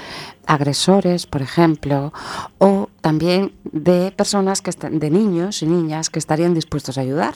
[0.47, 2.13] agresores, por ejemplo,
[2.59, 7.35] o también de personas que están, de niños y niñas que estarían dispuestos a ayudar.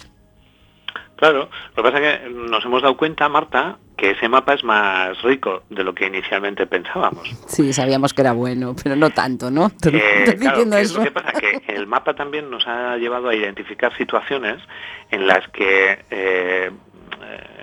[1.18, 4.62] Claro, lo que pasa es que nos hemos dado cuenta, Marta, que ese mapa es
[4.62, 7.28] más rico de lo que inicialmente pensábamos.
[7.48, 9.66] Sí, sabíamos que era bueno, pero no tanto, ¿no?
[9.66, 10.98] Eh, claro, diciendo ¿qué es eso.
[10.98, 11.33] lo que pasa?
[11.33, 14.62] Que el mapa también nos ha llevado a identificar situaciones
[15.11, 16.70] en las que eh, eh,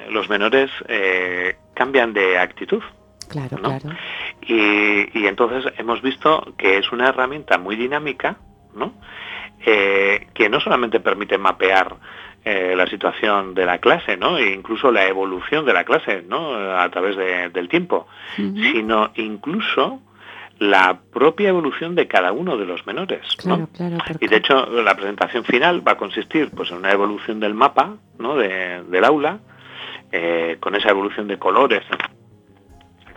[0.09, 2.83] los menores eh, cambian de actitud.
[3.29, 3.79] Claro, ¿no?
[3.79, 3.97] claro.
[4.41, 8.35] Y, y entonces hemos visto que es una herramienta muy dinámica,
[8.75, 8.93] ¿no?
[9.65, 11.95] Eh, que no solamente permite mapear
[12.45, 14.37] eh, la situación de la clase, ¿no?
[14.37, 16.53] E incluso la evolución de la clase, ¿no?
[16.77, 19.99] A través de- del tiempo, sino incluso
[20.59, 23.67] la propia evolución de cada uno de los menores, ¿no?
[23.75, 23.97] Claro.
[24.21, 27.95] Y de hecho la presentación final va a consistir pues en una evolución del mapa,
[28.19, 28.35] ¿no?
[28.37, 29.39] de- del aula,
[30.11, 31.83] eh, con esa evolución de colores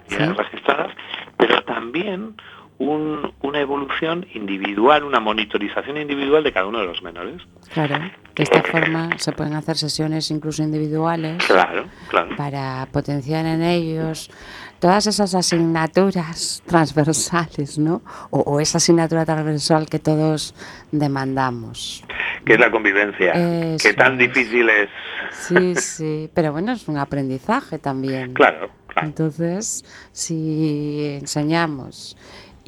[0.09, 0.17] Sí.
[0.17, 0.91] registradas,
[1.37, 2.35] pero también
[2.79, 7.43] un- una evolución individual, una monitorización individual de cada uno de los menores.
[7.73, 7.99] Claro,
[8.35, 12.37] de esta forma se pueden hacer sesiones incluso individuales Claro, claro.
[12.37, 14.31] para potenciar en ellos
[14.79, 18.01] todas esas asignaturas transversales, ¿no?
[18.31, 20.55] O, o esa asignatura transversal que todos
[20.93, 22.05] demandamos.
[22.45, 23.33] Que es la convivencia.
[23.75, 24.29] Eso que tan es.
[24.33, 24.89] difícil es.
[25.33, 28.33] Sí, sí, pero bueno, es un aprendizaje también.
[28.35, 29.09] Claro, claro.
[29.09, 32.17] Entonces, si enseñamos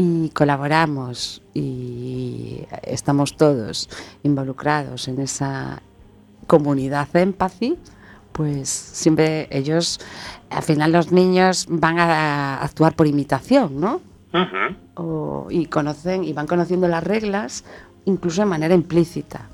[0.02, 3.90] y colaboramos y estamos todos
[4.22, 5.82] involucrados en esa
[6.46, 7.76] comunidad empathy,
[8.32, 10.00] pues siempre ellos,
[10.48, 14.00] al final los niños van a actuar por imitación, ¿no?
[14.94, 17.64] O- y conocen y van conociendo las reglas
[18.06, 19.48] incluso de manera implícita.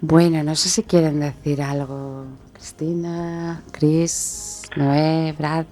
[0.00, 2.24] Bueno, no sé si quieren decir algo.
[2.54, 5.66] Cristina, Chris, Noé, Brad.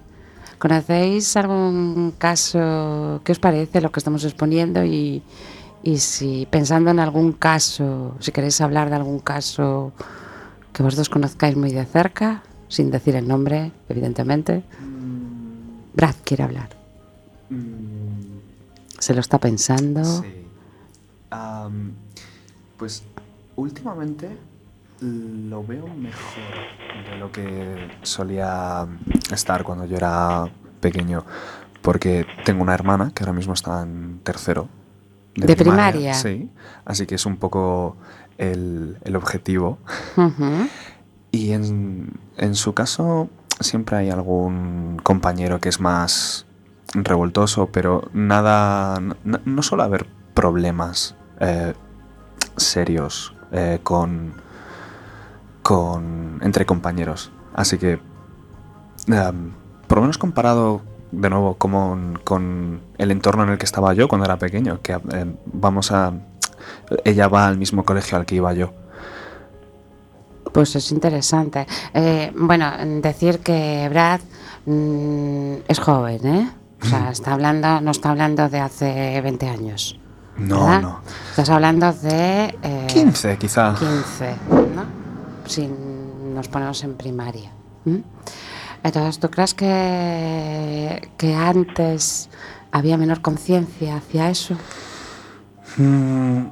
[0.67, 3.21] ¿Conocéis algún caso?
[3.23, 4.83] ¿Qué os parece lo que estamos exponiendo?
[4.83, 5.23] Y,
[5.81, 9.93] y si pensando en algún caso, si queréis hablar de algún caso
[10.73, 14.61] que vosotros conozcáis muy de cerca, sin decir el nombre, evidentemente.
[15.93, 16.75] Brad quiere hablar.
[17.49, 18.39] Mm,
[18.99, 20.03] Se lo está pensando.
[20.03, 20.47] Sí.
[22.77, 23.03] Pues
[23.55, 24.35] últimamente
[25.01, 28.87] lo veo mejor de lo que solía
[29.31, 31.25] estar cuando yo era pequeño.
[31.81, 34.67] Porque tengo una hermana que ahora mismo está en tercero.
[35.35, 36.13] ¿De primaria?
[36.13, 36.49] Sí.
[36.83, 37.95] Así que es un poco
[38.37, 39.77] el, el objetivo.
[41.31, 43.29] Y en, en su caso
[43.59, 46.45] siempre hay algún compañero que es más
[46.93, 51.73] revoltoso, pero nada, no, no suele haber problemas eh,
[52.55, 54.33] serios eh, con,
[55.67, 57.29] con entre compañeros.
[57.53, 57.99] Así que,
[59.07, 59.51] em,
[59.85, 64.07] por lo menos comparado de nuevo con, con el entorno en el que estaba yo
[64.07, 66.13] cuando era pequeño, que em, vamos a...
[67.03, 68.71] Ella va al mismo colegio al que iba yo.
[70.53, 71.67] Pues es interesante.
[71.93, 74.21] Eh, bueno, decir que Brad
[74.65, 76.49] mm, es joven, ¿eh?
[76.81, 79.99] O sea, está hablando, no está hablando de hace 20 años.
[80.37, 80.81] No, ¿verdad?
[80.81, 81.01] no.
[81.31, 82.57] Estás hablando de...
[82.63, 83.75] eh, 15 quizá.
[83.77, 84.35] 15,
[84.73, 85.06] ¿no?
[85.47, 87.51] Si nos ponemos en primaria.
[88.83, 92.29] Entonces, ¿tú crees que, que antes
[92.71, 94.55] había menor conciencia hacia eso?
[95.77, 96.47] Mm,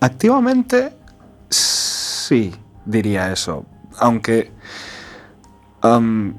[0.00, 0.96] activamente,
[1.48, 3.64] sí, diría eso.
[3.98, 4.52] Aunque
[5.80, 6.34] am,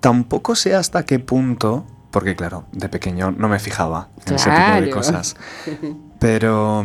[0.00, 4.80] tampoco sé hasta qué punto, porque claro, de pequeño no me fijaba en ese tipo
[4.80, 5.36] de cosas.
[6.18, 6.84] Pero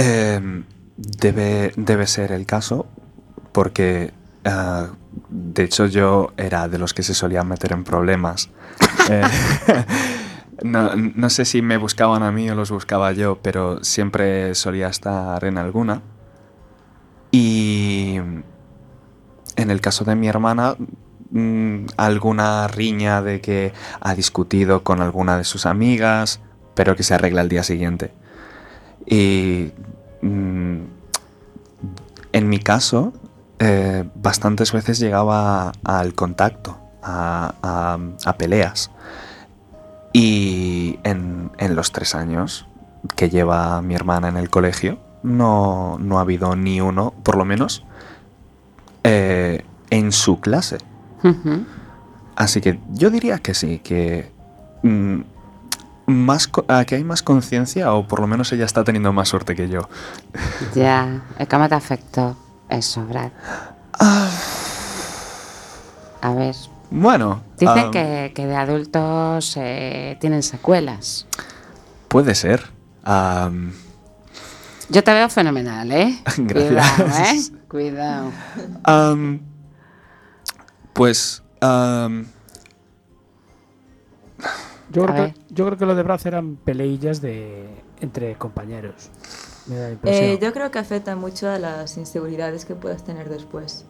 [0.00, 0.64] em,
[0.96, 2.86] debe, debe ser el caso,
[3.52, 4.12] porque
[4.44, 4.88] ah,
[5.28, 8.50] de hecho yo era de los que se solían meter en problemas.
[9.08, 9.22] Eh,
[10.62, 14.88] no, no sé si me buscaban a mí o los buscaba yo, pero siempre solía
[14.88, 16.02] estar en alguna.
[17.32, 18.18] Y
[19.56, 20.76] en el caso de mi hermana,
[21.30, 26.40] mm, alguna riña de que ha discutido con alguna de sus amigas,
[26.74, 28.12] pero que se arregla al día siguiente.
[29.10, 29.72] Y
[30.22, 30.78] mm,
[32.32, 33.12] en mi caso,
[33.58, 38.90] eh, bastantes veces llegaba al contacto, a, a- a peleas.
[40.12, 42.66] Y en, en los tres años
[43.16, 47.44] que lleva mi hermana en el colegio, no, no ha habido ni uno, por lo
[47.44, 47.84] menos,
[49.04, 50.78] eh, en su clase.
[52.36, 54.30] Así que yo diría que sí, que
[54.82, 55.20] mm,
[56.10, 59.54] más ah, que hay más conciencia o por lo menos ella está teniendo más suerte
[59.54, 59.88] que yo.
[60.74, 62.36] Ya, ¿y ¿cómo te afectó
[62.68, 63.30] eso, Brad?
[66.22, 66.54] A ver,
[66.90, 71.26] Bueno, dicen ah, que, que de adultos eh, tienen secuelas.
[72.08, 72.64] puede ser.
[73.04, 73.72] Am,
[74.90, 76.18] Yo te veo fenomenal, ¿eh?
[76.36, 77.52] Gracias.
[77.68, 78.32] Cuidado, ¿eh?
[78.32, 78.32] Cuidado.
[78.84, 79.40] am,
[80.92, 81.42] pues
[84.92, 87.68] Yo creo, que, yo creo que lo de Braz eran peleillas de
[88.00, 89.10] entre compañeros.
[89.66, 90.24] Me da la impresión.
[90.30, 93.84] Eh, yo creo que afecta mucho a las inseguridades que puedas tener después.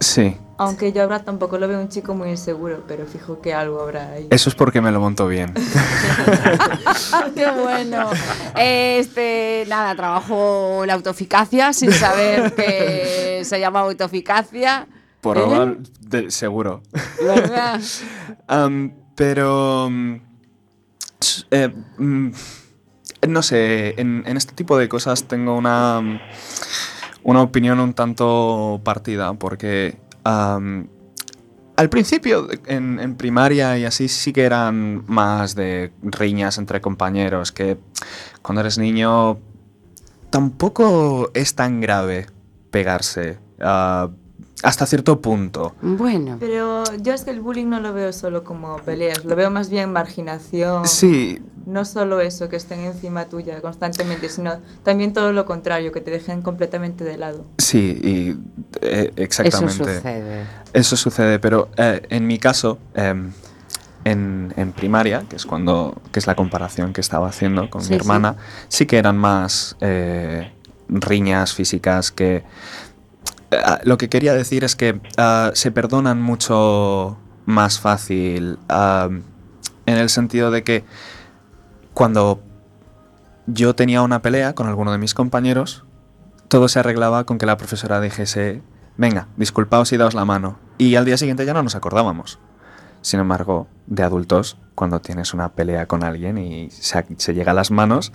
[0.00, 3.80] sí, Aunque yo ahora tampoco lo veo un chico muy inseguro, pero fijo que algo
[3.80, 4.28] habrá ahí.
[4.30, 5.52] eso es porque me lo monto bien.
[7.34, 8.10] ¡Qué bueno!
[8.56, 14.86] Este, nada, trabajo la autoeficacia sin saber que se llama autoeficacia.
[15.20, 15.40] Por ¿Eh?
[15.40, 16.82] probar, de- seguro.
[17.20, 17.80] ¿Verdad?
[18.46, 19.88] Am, pero.
[19.88, 20.22] s-
[21.50, 22.30] eh, mm,
[23.28, 26.20] no sé, en, este tipo de cosas tengo una.
[27.22, 29.98] Una opinión un tanto partida, porque.
[30.24, 37.50] al principio, en, en primaria y así, sí que eran más de riñas entre compañeros,
[37.50, 37.78] que
[38.42, 39.38] cuando eres niño
[40.34, 42.26] tampoco es tan grave
[42.72, 43.38] pegarse.
[43.60, 44.10] ah,
[44.64, 45.74] hasta cierto punto.
[45.82, 49.50] Bueno, Pero yo es que el bullying no lo veo solo como peleas, lo veo
[49.50, 50.86] más bien marginación.
[50.88, 56.00] Sí, No solo eso, que estén encima tuya constantemente, sino también todo lo contrario, que
[56.02, 57.46] te dejen completamente de lado.
[57.58, 58.36] Sí, y
[58.82, 59.72] eh, eso exactamente.
[59.94, 60.44] sucede.
[60.74, 63.32] Eso sucede, pero eh, en mi caso, em,
[64.04, 67.90] en, en primaria, que es cuando, que es la comparación que estaba haciendo con Sí,
[67.90, 68.00] mi sí.
[68.02, 68.36] hermana,
[68.68, 70.52] sí, que eran más eh,
[70.88, 72.44] riñas físicas que.
[73.64, 79.08] Ah, lo que quería decir es que ah, se perdonan mucho más fácil, ah,
[79.86, 80.84] en el sentido de que
[81.92, 82.42] cuando
[83.46, 85.84] yo tenía una pelea con alguno de mis compañeros,
[86.48, 88.62] todo se arreglaba con que la profesora dijese,
[88.96, 90.58] venga, disculpaos y daos la mano.
[90.78, 92.38] Y al día siguiente ya no nos acordábamos.
[93.02, 97.54] Sin embargo, de adultos, cuando tienes una pelea con alguien y se, se llega a
[97.54, 98.12] las manos,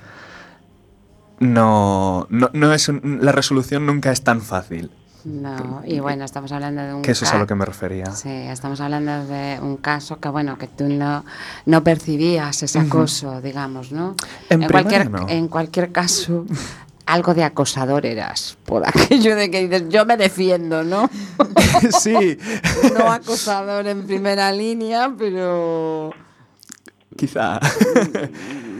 [1.40, 4.92] no, no, no es un- la resolución nunca es tan fácil.
[5.30, 8.08] No, y bueno, estamos hablando de un Que eso es a lo que me refería.
[8.08, 11.24] Sí, estamos hablando de un caso que, bueno, que tú no,
[11.68, 14.16] no percibías ese acoso, digamos, ¿no?
[14.50, 15.30] En cualquier, no.
[15.30, 16.46] en cualquier caso,
[17.06, 21.10] algo de acosador eras, por aquello de que dices, yo me defiendo, ¿no?
[22.00, 22.38] sí,
[22.98, 26.12] No acosador en primera línea, pero
[27.16, 27.60] quizá.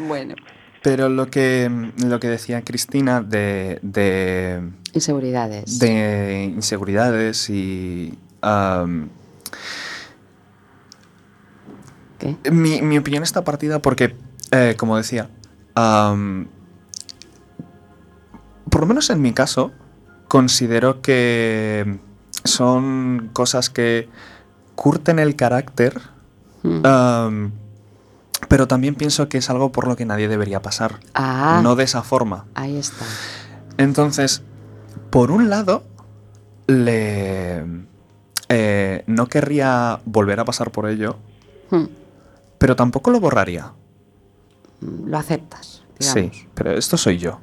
[0.08, 0.34] bueno,
[0.82, 1.70] Pero lo que,
[2.06, 4.62] lo que decía Cristina de, de,
[4.94, 5.80] inseguridades.
[5.80, 8.18] de inseguridades y...
[12.52, 14.16] Mi, mi opinión está partida porque,
[14.52, 15.30] eh, como decía,
[18.70, 19.72] por lo menos en mi caso,
[20.28, 22.00] considero que
[22.44, 24.10] son cosas que
[24.76, 26.00] curten el carácter,
[26.64, 26.86] Mm.
[26.86, 27.52] am,
[28.50, 31.00] pero también pienso que es algo por lo que nadie debería pasar.
[31.14, 32.46] ah, No de esa forma.
[32.56, 33.06] ahí está.
[33.78, 34.44] Entonces,
[35.10, 35.84] por un lado,
[36.68, 37.64] le...
[38.50, 41.16] eh, no querría volver a pasar por ello,
[41.72, 41.86] Hmm.
[42.58, 43.72] pero tampoco lo borraría.
[44.82, 45.84] Lo aceptas.
[46.00, 46.34] Digamos.
[46.34, 47.40] Sí, pero esto soy yo.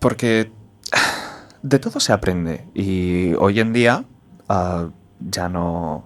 [0.00, 0.52] Porque
[1.62, 4.04] de todo se aprende y hoy en día
[4.48, 4.88] ah,
[5.20, 6.04] ya no,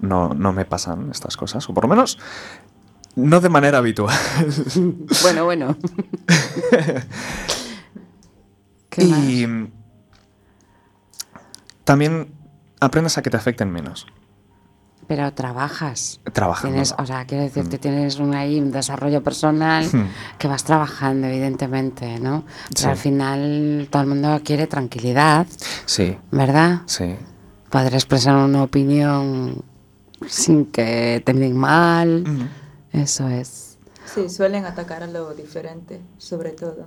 [0.00, 2.18] no, no me pasan estas cosas, o por lo menos
[3.14, 4.14] no de manera habitual.
[5.22, 5.76] Bueno, bueno.
[8.90, 9.70] ¿Qué y
[11.84, 12.32] también
[12.80, 14.06] aprendes a que te afecten menos.
[15.06, 16.20] Pero trabajas.
[16.32, 16.72] Trabajando.
[16.74, 17.80] Tienes, o sea, quiero decir que Mm.
[17.80, 20.08] tienes un, ahí un desarrollo personal Hmm.
[20.38, 22.44] que vas trabajando, evidentemente, ¿no?
[22.70, 22.86] Pero Sí.
[22.86, 25.46] al final todo el mundo quiere tranquilidad,
[25.84, 26.80] Sí, ¿verdad?
[26.86, 27.14] sí.
[27.70, 29.62] Poder expresar una opinión
[30.26, 32.24] sin que te miren mal.
[32.92, 33.76] Eso es.
[34.14, 36.86] Sí, suelen atacar a lo diferente, sobre todo.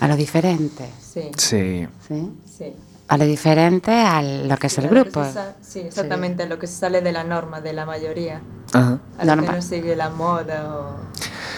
[0.00, 1.86] A lo diferente, Sí, Sí.
[2.06, 2.30] ¿sí?
[2.44, 2.72] sí.
[3.08, 5.24] A lo diferente a lo que es el que grupo.
[5.62, 8.40] sí, exactamente, a lo que se sale de la norma, de la mayoría.
[8.72, 8.98] Ajá.
[9.16, 9.52] A lo que Norma.
[9.52, 10.96] no sigue la moda o...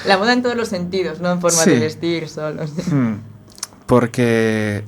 [0.06, 1.70] La moda en todos los sentidos, no en forma Sí.
[1.70, 2.64] de vestir solo.
[2.90, 3.14] Hmm.
[3.86, 4.84] Porque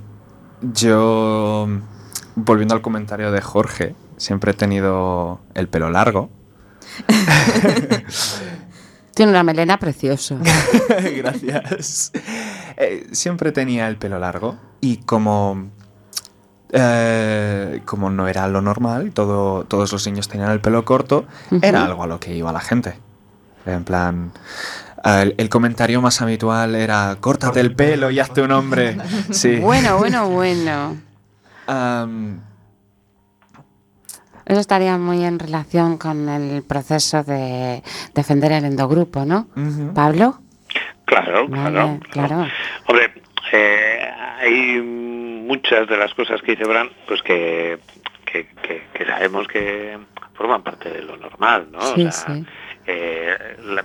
[0.61, 1.67] yo,
[2.37, 6.29] volviendo al comentario de Jorge, siempre he tenido el pelo largo.
[9.15, 10.37] Tiene una melena preciosa.
[11.17, 12.13] Gracias.
[12.77, 15.71] Eh, siempre tenía el pelo largo y como,
[16.71, 21.25] eh, como no era lo normal, todo, todos los niños tenían el pelo corto,
[21.63, 22.99] era algo a lo que iba la gente.
[23.67, 24.33] En plan,
[25.05, 28.97] el, el comentario más habitual era, córtate el pelo y hazte un hombre.
[29.31, 29.57] Sí.
[29.57, 30.97] Bueno, bueno, bueno.
[34.51, 37.83] Eso estaría muy en relación con el proceso de
[38.15, 39.47] defender el endogrupo, ¿no?
[39.95, 40.41] Pablo.
[41.05, 42.01] Claro, Vale, claro.
[42.11, 42.47] claro.
[42.89, 43.13] Hombre,
[43.53, 44.11] eh,
[44.41, 47.79] hay muchas de las cosas que dice Bran, pues que,
[48.25, 49.97] que, que- que sabemos que
[50.35, 51.81] forman parte de lo normal, ¿no?
[51.95, 52.45] Sí, o sea, sí.
[52.89, 53.85] eh, la-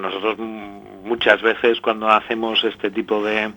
[0.00, 3.52] nosotros muchas veces cuando hacemos este tipo de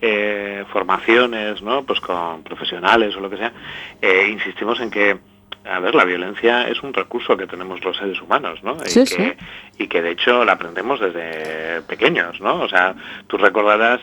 [0.00, 1.84] eh, formaciones, ¿no?
[1.84, 3.52] Pues con profesionales o lo que sea,
[4.02, 5.18] eh, insistimos en que
[5.64, 8.78] a ver, la violencia es un recurso que tenemos los seres humanos, ¿no?
[8.84, 9.16] Sí, y, sí.
[9.16, 9.36] que,
[9.78, 12.60] y que de hecho la aprendemos desde pequeños, ¿no?
[12.62, 12.94] O sea,
[13.26, 14.00] tú recordarás,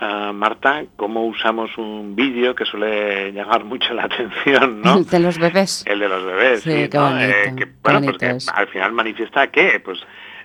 [0.00, 4.96] ah, Marta, cómo usamos un vídeo que suele llamar mucho la atención, ¿no?
[4.98, 5.84] El de los bebés.
[5.86, 7.08] El de los bebés, Sí, sí, qué ¿no?
[7.10, 9.98] bonito, Eh, que, bueno, pues que al final manifiesta que, pues,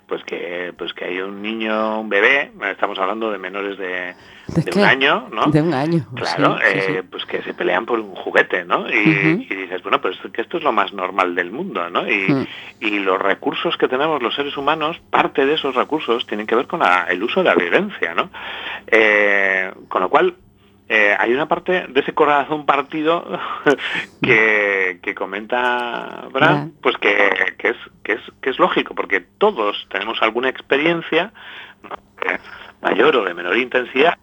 [0.08, 4.16] pues que, pues que hay un niño, un bebé, estamos hablando de menores de,
[4.48, 5.48] ¿De un año, ¿no?
[5.48, 6.06] De un año.
[6.16, 7.08] Claro, sí, eh, sí.
[7.12, 8.88] pues que se pelean por un juguete, ¿no?
[8.90, 12.10] Y, dices, bueno, pues que esto es lo más normal del mundo, ¿no?
[12.10, 12.48] Y, Mm.
[12.80, 16.68] y los recursos que tenemos los seres humanos, parte de esos recursos tienen que ver
[16.68, 18.30] con la- el uso de la violencia, ¿no?
[18.88, 20.36] Eh, con lo cual,
[20.90, 23.40] eh, hay una parte de ese corazón partido
[24.22, 26.74] que, que comenta Bran.
[26.82, 31.34] pues que, que es, que, es, que es lógico, porque todos tenemos alguna experiencia
[32.82, 34.18] mayor o de menor intensidad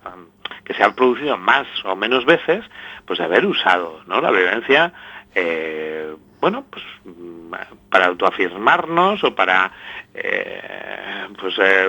[0.65, 2.65] que se ha producido más o menos veces,
[3.07, 4.21] pues de haber usado ¿no?
[4.21, 4.93] la violencia,
[5.35, 7.53] eh, bueno, pues mm,
[7.91, 9.73] para autoafirmarnos o para
[10.15, 11.87] eh, pues eh,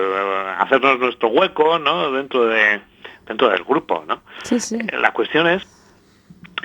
[0.58, 2.10] hacernos nuestro hueco, ¿no?
[2.12, 2.80] Dentro de
[3.26, 4.22] dentro del grupo, ¿no?
[4.42, 4.76] Sí, sí.
[4.76, 5.62] Eh, La cuestión es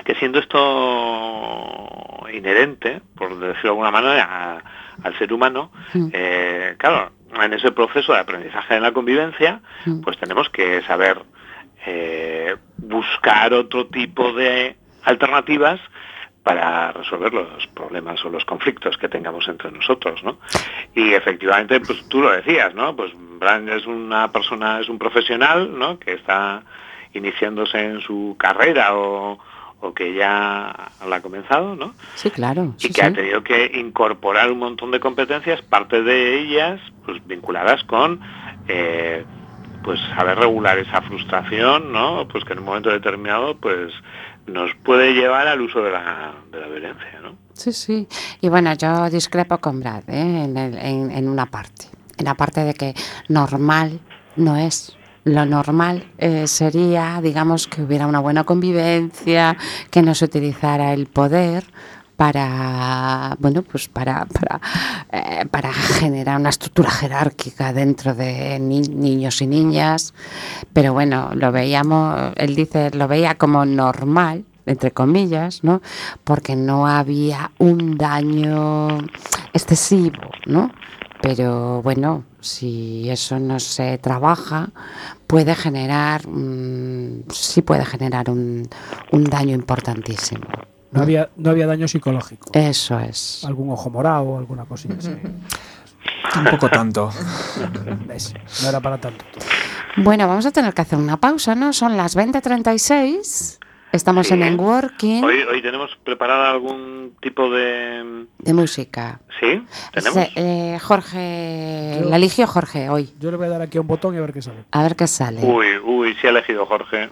[0.05, 4.61] que siendo esto inherente, por decirlo de alguna manera, a-
[5.03, 6.07] al ser humano, Mm.
[6.13, 10.01] eh, claro, en ese proceso de aprendizaje de la convivencia, Mm.
[10.01, 11.21] pues tenemos que saber
[11.87, 15.79] eh, buscar otro tipo de alternativas
[16.43, 20.37] para resolver los problemas o los conflictos que tengamos entre nosotros, ¿no?
[20.93, 22.95] Y efectivamente, pues tú lo decías, ¿no?
[22.95, 23.11] Pues
[23.41, 25.99] Bran es una persona, es un profesional, ¿no?
[25.99, 26.61] Que está
[27.13, 29.37] iniciándose en su carrera o,
[29.81, 30.73] o que ya
[31.09, 31.93] la ha comenzado, ¿no?
[32.15, 32.73] Sí, claro.
[32.77, 37.25] y sí, que ha tenido que incorporar un montón de competencias, parte de ellas pues
[37.27, 38.21] vinculadas con
[38.67, 39.25] eh,
[39.83, 42.27] pues saber regular esa frustración, ¿no?
[42.27, 43.91] Pues que en un momento determinado pues
[44.45, 47.35] nos puede llevar al uso de la, de la violencia, ¿no?
[47.53, 48.07] Sí, sí.
[48.39, 50.43] Y bueno, yo discrepo con Brad ¿eh?
[50.45, 51.85] en, el- en- en una parte.
[52.21, 52.93] En la parte de que
[53.29, 53.99] normal
[54.35, 54.95] no es.
[55.23, 59.57] Lo normal eh, sería, digamos, que hubiera una buena convivencia,
[59.89, 61.63] que no se utilizara el poder
[62.15, 64.59] para, bueno, pues para, para,
[65.11, 70.13] eh, generar una estructura jerárquica dentro de ni- niños y niñas.
[70.73, 75.81] Pero bueno, lo veíamos, él dice, lo veía como normal, entre comillas, ¿no?
[76.23, 78.99] Porque no había un daño
[79.53, 80.71] excesivo, ¿no?
[81.21, 84.69] Pero bueno, si eso no se trabaja,
[85.27, 88.67] puede generar, mm, sí puede generar un,
[89.11, 90.47] un daño importantísimo.
[90.91, 92.49] No había, no había daño psicológico.
[92.53, 93.43] Eso es.
[93.45, 95.15] Algún ojo morado o alguna cosilla así.
[96.33, 97.11] Tampoco tanto.
[98.07, 98.33] ¿Ves?
[98.61, 99.23] No era para tanto.
[99.97, 101.73] Bueno, vamos a tener que hacer una pausa, ¿no?
[101.73, 103.57] Son las 20.36.
[103.91, 104.33] Estamos Sí.
[104.35, 108.25] en el working Hoy, hoy tenemos preparada algún tipo de...
[108.39, 109.19] de música.
[109.39, 109.63] ¿Sí?
[109.93, 110.13] ¿Tenemos?
[110.23, 113.09] Se- eh, Jorge, Yo- la eligió Jorge hoy.
[113.19, 114.63] Yo le voy a dar aquí a un botón y a ver qué sale.
[114.71, 115.41] A ver qué sale.
[115.43, 117.09] Uy, uy, sí ha elegido Jorge.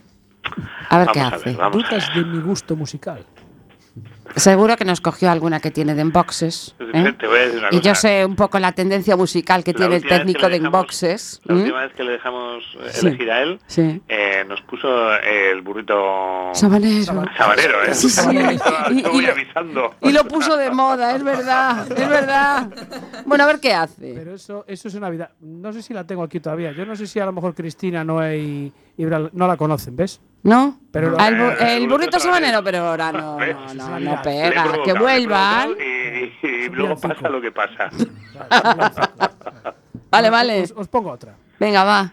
[0.89, 1.49] A ver qué a hace.
[1.49, 3.25] ver, vamos a Dudas de mi gusto musical.
[4.35, 6.75] Seguro que nos cogió alguna que tiene de Inboxes.
[6.93, 7.13] ¿eh?
[7.19, 9.77] Te voy a decir una Y yo sé un poco la tendencia musical que La
[9.79, 11.41] tiene el técnico de dejamos- Inboxes.
[11.45, 11.61] La ¿m?
[11.63, 13.07] última vez que le dejamos eh, Sí.
[13.07, 14.01] elegir a él, Sí.
[14.07, 17.23] eh, nos puso el burrito Sabanero.
[17.37, 17.93] sabanero, ¿eh?
[17.93, 18.07] Sí,
[18.91, 19.95] Y- y voy lo- avisando.
[20.01, 22.69] Y lo puso de moda, es verdad, es verdad.
[23.25, 24.13] Bueno, a ver qué hace.
[24.15, 25.31] Pero eso, eso es una vida.
[25.41, 26.71] No sé si la tengo aquí todavía.
[26.71, 30.19] Yo no sé si a lo mejor Cristina, Noé y no la conocen, ¿ves?
[30.43, 30.77] ¿No?
[30.91, 34.65] Pero- Ah, el, bu- Eh, el burrito sabanero, pero ahora no, no, no, no pega.
[34.83, 35.69] Que vuelvan.
[35.71, 37.89] Y, luego pasa lo que pasa.
[40.11, 40.63] Vale, vale.
[40.63, 41.35] Os, os pongo otra.
[41.59, 42.11] Venga, va.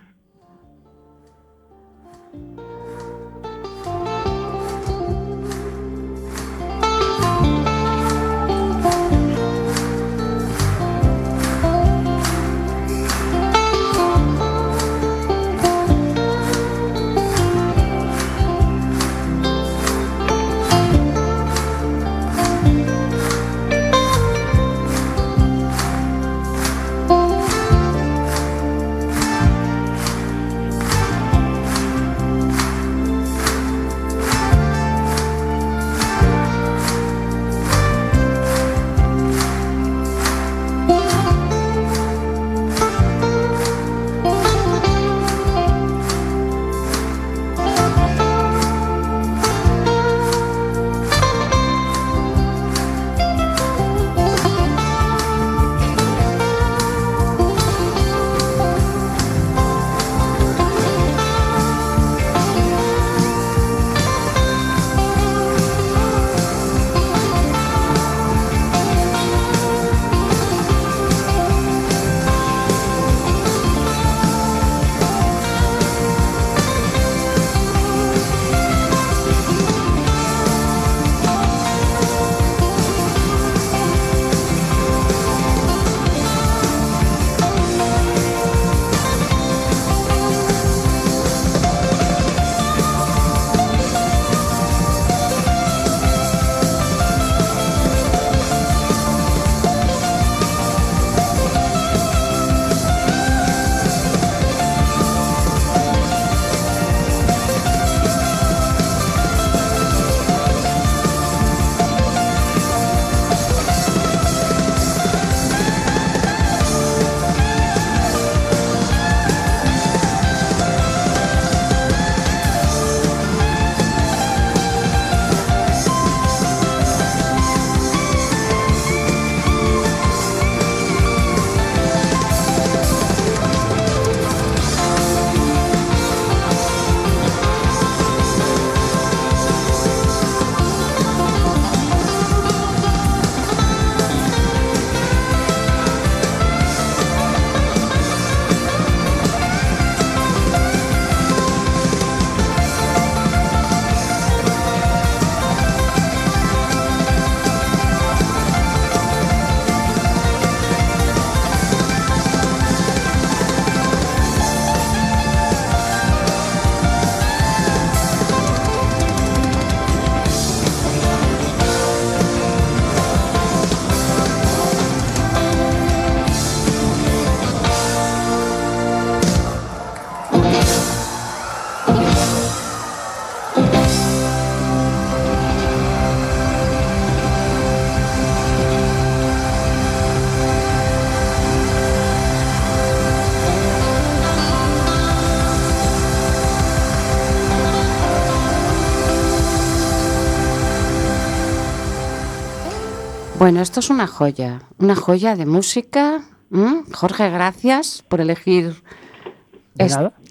[203.46, 206.20] Bueno, esto es una joya, una joya de música.
[206.50, 206.82] ¿m?
[206.92, 208.82] Jorge, gracias por elegir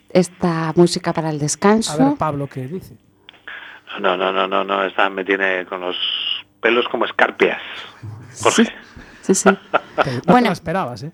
[0.10, 2.16] esta música para el A ver, descanso.
[2.20, 2.98] Pablo, ¿qué dice?
[4.02, 5.96] No, no, no, no, no, esta me tiene con los
[6.60, 7.62] pelos como escarpias.
[8.44, 8.66] Jorge.
[9.22, 9.50] Sí, sí.
[9.96, 10.52] No te Bueno.
[10.52, 11.12] esperabas, ¿eh?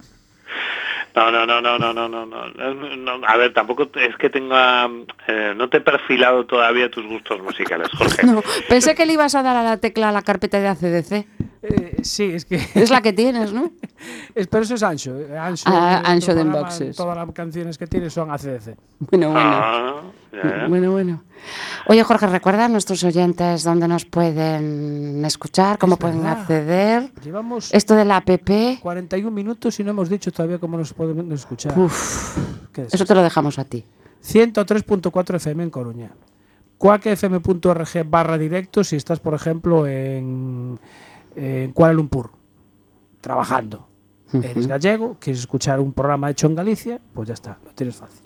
[1.15, 3.27] No, no, no, no, no, no, no, no.
[3.27, 4.89] A ver, tampoco es que tenga...
[5.27, 8.25] Eh, no te he perfilado todavía tus gustos musicales, Jorge.
[8.31, 11.11] No, pensé que le ibas a dar a la tecla a la carpeta de ACDC.
[11.63, 12.55] Eh, sí, es que...
[12.75, 13.71] Es la que tienes, ¿no?
[14.35, 15.19] es, pero eso es Ancho.
[15.19, 16.95] Eh, Ancho, ah, eh, Ancho de Boxes.
[16.95, 18.75] Todas las canciones que tienes son ACDC.
[18.99, 19.39] Bueno, bueno.
[19.39, 20.01] Ah
[20.31, 20.67] ya.
[20.67, 21.23] Bueno, bueno.
[21.87, 26.41] Oye, Jorge, recuerda a nuestros oyentes dónde nos pueden escuchar, cómo Es pueden verdad.
[26.41, 27.11] acceder.
[27.23, 28.29] Llevamos Esto de la app,
[28.81, 31.73] 41 minutos y no hemos dicho todavía cómo nos podemos escuchar.
[32.71, 33.83] Qué eso te lo dejamos a ti.
[34.23, 36.11] 103.4 FM en Coruña.
[36.77, 40.79] cuacfm.org barra directo si estás, por ejemplo, en,
[41.35, 42.31] en Kuala Lumpur,
[43.19, 43.87] trabajando.
[44.33, 48.21] Eres gallego, quieres escuchar un programa hecho en Galicia, pues ya está, lo tienes fácil.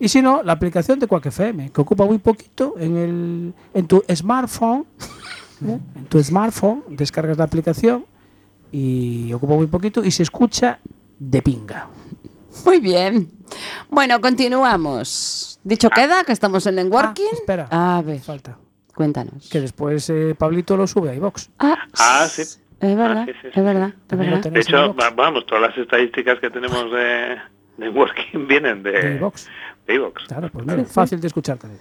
[0.00, 3.86] Y si no, la aplicación de Quack FM, que ocupa muy poquito en, el, en
[3.88, 4.86] tu smartphone.
[5.66, 5.78] ¿eh?
[5.96, 8.04] En tu smartphone descargas la aplicación
[8.70, 10.78] y ocupa muy poquito y se escucha
[11.18, 11.88] de pinga.
[12.64, 13.30] Muy bien.
[13.88, 15.58] Bueno, continuamos.
[15.64, 17.24] Dicho queda que estamos en Networking.
[17.30, 17.68] Ah, espera.
[17.70, 18.58] A ver, Falta.
[18.94, 19.48] cuéntanos.
[19.50, 21.50] Que después eh, Pablito lo sube a iVox.
[21.58, 22.42] Ah, Ah, sí.
[22.80, 23.92] Es verdad, Ah, sí, sí, sí, es verdad,
[24.46, 24.52] es.
[24.52, 27.36] De hecho, vamos, todas las estadísticas que tenemos de,
[27.78, 29.48] de Working vienen de, De iVox.
[29.88, 30.22] De.
[30.26, 31.80] Claro, pues mira, fácil de escuchar también.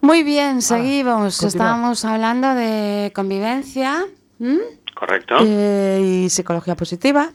[0.00, 1.38] Muy bien, seguimos.
[1.38, 1.48] continuar.
[1.48, 4.04] Estábamos hablando de convivencia
[4.40, 4.58] ¿m?
[4.94, 5.36] Correcto.
[5.40, 7.30] Eh, y psicología positiva.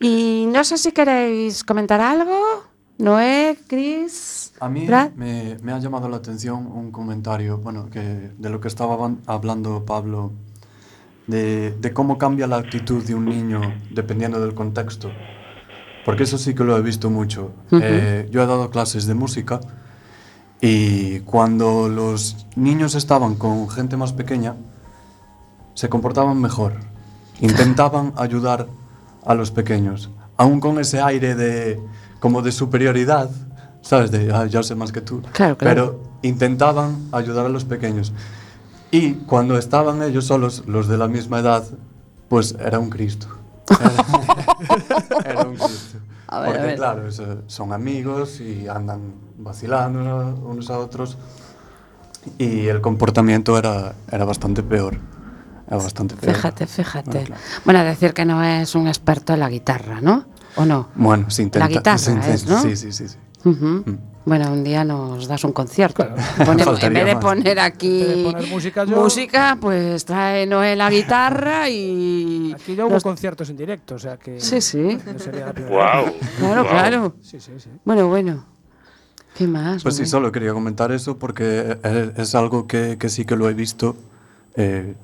[0.00, 2.64] Y no sé si queréis comentar algo.
[2.98, 4.52] Noé, Chris.
[4.60, 8.68] A mí me, me ha llamado la atención un comentario, bueno, que de lo que
[8.68, 10.32] estaba hablando Pablo,
[11.26, 13.60] de, de cómo cambia la actitud de un niño
[13.90, 15.10] dependiendo del contexto.
[16.04, 17.52] Porque eso sí que lo he visto mucho.
[17.70, 19.60] Eh, yo he dado clases de música
[20.60, 24.54] y cuando los niños estaban con gente más pequeña,
[25.74, 26.74] se comportaban mejor.
[27.40, 28.66] Intentaban ayudar
[29.24, 31.80] a los pequeños, aún con ese aire de
[32.20, 33.30] como de superioridad,
[33.80, 34.10] ¿sabes?
[34.10, 35.22] De "Ah, yo sé más que tú.
[35.32, 35.74] Claro, claro.
[35.92, 38.12] Pero intentaban ayudar a los pequeños.
[38.90, 41.64] Y cuando estaban ellos solos, los de la misma edad,
[42.28, 43.26] pues era un Cristo.
[43.70, 43.90] Era,
[45.24, 45.98] era un Cristo.
[46.28, 46.76] A ver, a Porque ver.
[46.76, 47.02] claro,
[47.46, 51.18] son amigos y andan vacilando uno- unos a otros.
[52.38, 54.96] Y el comportamiento era, era bastante peor.
[55.66, 56.34] Era bastante peor.
[56.36, 57.10] Fíjate, fíjate.
[57.10, 57.42] Bueno, claro.
[57.64, 60.24] Bueno, decir que no es un experto en la guitarra, ¿no?
[60.56, 60.88] ¿O no?
[60.94, 61.66] Bueno, se intenta.
[61.66, 62.62] La guitarra se intenta- es, ¿no?
[62.62, 63.08] Sí, sí, sí.
[63.08, 63.16] sí.
[63.44, 63.84] Ujú.
[64.24, 66.06] Bueno, un día nos das un concierto.
[66.06, 66.14] Claro.
[66.46, 67.24] Ponemos- en vez de más.
[67.24, 72.52] poner aquí de poner música, yo- música, pues trae Noé la guitarra y...
[72.54, 74.38] Aquí ya hubo los- conciertos en directo, o sea que.
[74.40, 74.96] Sí, sí.
[75.04, 76.04] no sería la primera Wow.
[76.06, 76.14] vez.
[76.38, 77.14] Claro, claro.
[77.20, 77.70] Sí, sí, sí.
[77.84, 78.44] Bueno, bueno.
[79.34, 79.82] ¿Qué más?
[79.82, 81.78] Pues sí, solo quería comentar eso porque
[82.16, 83.96] es algo que, que sí que lo he visto
[84.56, 84.94] eh,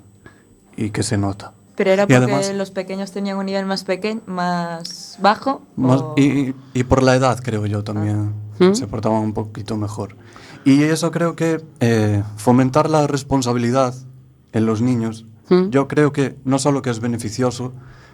[0.76, 1.54] y que se nota.
[1.76, 5.62] Pero era porque además- los pequeños tenían un nivel más pequeño, más bajo.
[5.76, 8.74] Más- o- y, y por la edad, creo yo, también ¿Mm?
[8.74, 10.16] se portaban un poquito mejor.
[10.64, 13.94] Y eso creo que eh, fomentar la responsabilidad
[14.52, 15.68] en los niños, ¿Mm?
[15.70, 17.72] yo creo que no solo que es beneficioso,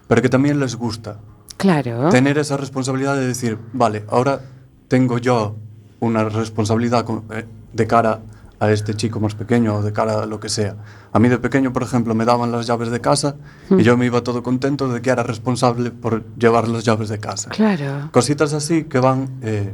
[0.08, 1.18] pero que también les gusta.
[1.56, 2.08] Claro.
[2.10, 4.40] Tener esa responsabilidad de decir, vale, ahora
[4.88, 5.56] tengo yo
[6.00, 8.20] una responsabilidad con- eh, de cara
[8.60, 10.76] a este chico más pequeño o de cara a lo que sea.
[11.12, 13.36] A mí de pequeño, por ejemplo, me daban las llaves de casa
[13.70, 17.18] y yo me iba todo contento de que era responsable por llevar las llaves de
[17.18, 17.50] casa.
[17.50, 18.08] Claro.
[18.12, 19.72] Cositas así que van eh,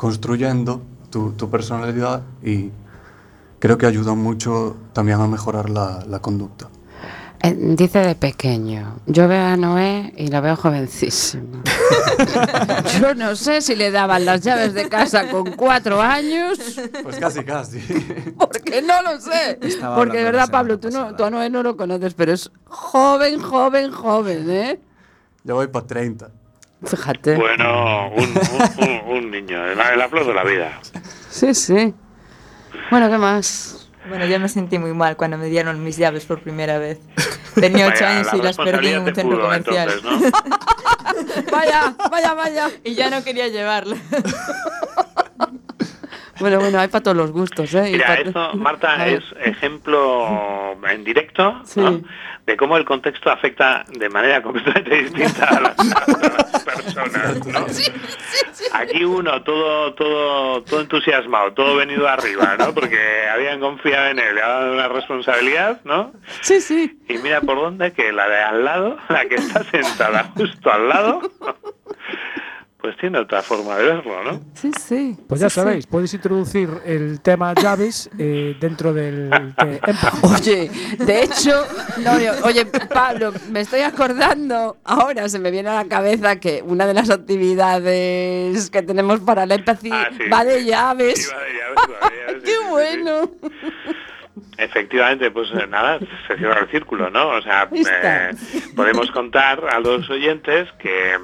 [0.00, 0.80] construyendo
[1.10, 2.70] tu, tu personalidad y
[3.58, 6.70] creo que ayudan mucho también a mejorar la, la conducta.
[7.42, 9.00] Eh, dice de pequeño.
[9.04, 11.62] Yo veo a Noé y lo veo jovencísimo.
[12.98, 16.58] Yo no sé si le daban las llaves de casa con cuatro años,
[17.02, 17.80] Pues casi, casi.
[18.38, 19.58] porque no lo sé.
[19.60, 22.32] Estaba Porque de verdad, la Pablo, tú, no, tú a Noé no lo conoces, pero
[22.32, 24.80] es joven, joven, joven, ¿eh?
[25.44, 26.39] ya voy para 30.
[26.84, 27.36] Fíjate.
[27.36, 30.80] Bueno, un, un- un- un niño, el, el flor de la vida.
[31.28, 31.94] Sí, sí.
[32.90, 33.90] Bueno, ¿qué más?
[34.08, 36.98] Bueno, yo me sentí muy mal cuando me dieron mis llaves por primera vez.
[37.54, 39.90] Tenía ocho Vaya, años la y las perdí en un centro pudo, comercial.
[39.92, 41.50] entonces, ¿no?
[41.52, 42.70] Vaya, vaya, vaya.
[42.84, 43.96] Y ya no quería llevarla.
[46.38, 47.90] Bueno, bueno, hay para todos los gustos, ¿eh?
[47.90, 52.00] Y Mira, esto, Marta, es ejemplo en directo ¿no?
[52.46, 57.46] De cómo el contexto afecta de manera completamente distinta a las, a las personas.
[57.46, 57.66] ¿no?
[58.72, 62.72] Aquí uno todo, todo, todo entusiasmado, todo venido arriba, ¿no?
[62.72, 62.98] Porque
[63.32, 66.12] habían confiado en él, le habían dado una responsabilidad, ¿no?
[66.40, 66.98] Sí, sí.
[67.08, 70.88] Y mira por dónde que la de al lado, la que está sentada justo al
[70.88, 71.22] lado,
[72.80, 74.40] pues tiene otra forma de verlo, ¿no?
[74.54, 75.16] Sí, sí.
[75.28, 75.60] Pues ya sí, sí.
[75.60, 79.80] sabéis, podéis introducir el tema llaves eh, dentro del de.
[80.22, 81.64] Oye, de hecho,
[81.98, 86.62] no, yo- oye, Pablo, me estoy acordando, ahora se me viene a la cabeza que
[86.64, 91.24] una de las actividades que tenemos para la empathy Ah, sí, va de llaves.
[91.26, 93.30] Sí, va de llaves, va de llaves, ¡Qué bueno!
[94.56, 97.28] Efectivamente, pues eh, nada, se cierra el círculo, ¿no?
[97.30, 98.30] O sea, eh,
[98.76, 101.16] podemos contar a los oyentes que,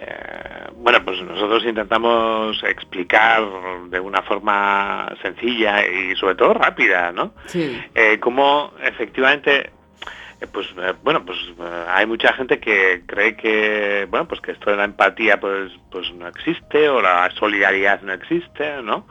[0.00, 3.42] eh, bueno, pues nosotros intentamos explicar
[3.90, 7.32] de una forma sencilla y sobre todo rápida, ¿no?
[7.46, 7.82] Sí.
[7.94, 9.72] Eh, cómo efectivamente
[10.40, 10.68] eh, pues
[11.02, 11.36] bueno pues
[11.88, 16.12] hay mucha gente que cree que bueno pues que esto de la empatía pues pues
[16.14, 19.04] no existe o la solidaridad no existe no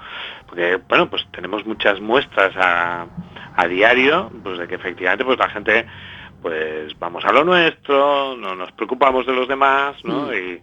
[0.48, 3.08] porque bueno pues tenemos muchas muestras a,
[3.58, 5.86] a diario pues de que efectivamente pues la gente
[6.42, 10.62] pues vamos a lo nuestro no nos preocupamos de los demás no y,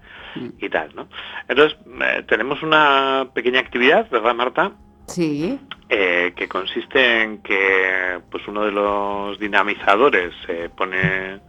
[0.58, 1.08] y tal no
[1.48, 4.72] entonces eh, tenemos una pequeña actividad verdad Marta
[5.06, 5.58] Sí.
[5.90, 11.40] eh, que consiste en que pues uno de los dinamizadores se pone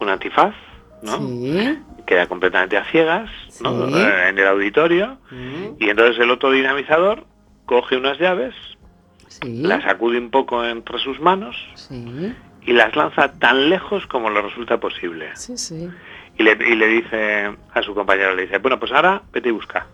[0.00, 0.54] un antifaz,
[1.02, 1.16] ¿no?
[1.16, 1.78] Sí.
[2.06, 3.30] Queda completamente a ciegas,
[3.62, 3.88] ¿no?
[3.88, 3.94] Sí.
[3.96, 7.24] Eh, en el auditorio Mm, y entonces el otro dinamizador
[7.64, 8.54] coge unas llaves,
[9.28, 9.62] Sí.
[9.62, 12.34] las sacude un poco entre sus manos Sí.
[12.64, 15.30] Y las lanza tan lejos como le resulta posible.
[15.36, 15.88] Sí, sí.
[16.38, 19.52] Y le, y le dice a su compañero, le dice, bueno, pues ahora vete y
[19.52, 19.86] busca.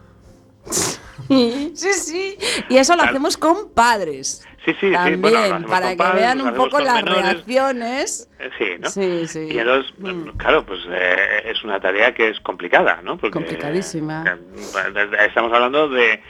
[1.29, 2.37] Sí, sí.
[2.69, 4.45] Y eso lo hacemos con padres.
[4.65, 6.95] Sí, sí, sí, También, bueno, lo hacemos para con que padres, vean un poco las
[6.97, 7.23] menores.
[7.25, 8.29] reacciones.
[8.41, 8.89] Eh, Sí, ¿no?
[8.91, 9.49] Sí, sí.
[9.53, 10.31] Y entonces, Mm.
[10.39, 13.17] claro, pues eh, es una tarea que es complicada, ¿no?
[13.17, 14.25] Porque, Complicadísima.
[14.27, 16.21] eh, estamos hablando de,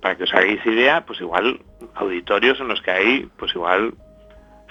[0.00, 1.60] para que os hagáis idea, pues igual
[1.94, 3.94] auditorios en los que hay, pues igual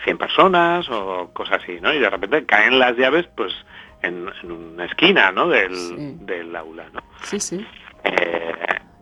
[0.04, 1.94] 100 personas o cosas así, ¿no?
[1.94, 3.54] Y de repente caen las llaves, pues
[4.02, 5.48] en, en una esquina, ¿no?
[5.48, 5.96] Del, Sí.
[6.22, 7.02] del aula, ¿no?
[7.24, 7.66] Sí, sí.
[8.04, 8.54] Eh,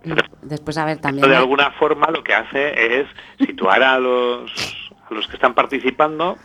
[0.04, 0.12] Y
[0.44, 1.28] después, a ver, también.
[1.30, 3.08] de alguna forma lo que hace es
[3.40, 4.52] situar a los,
[5.10, 6.38] a los que están participando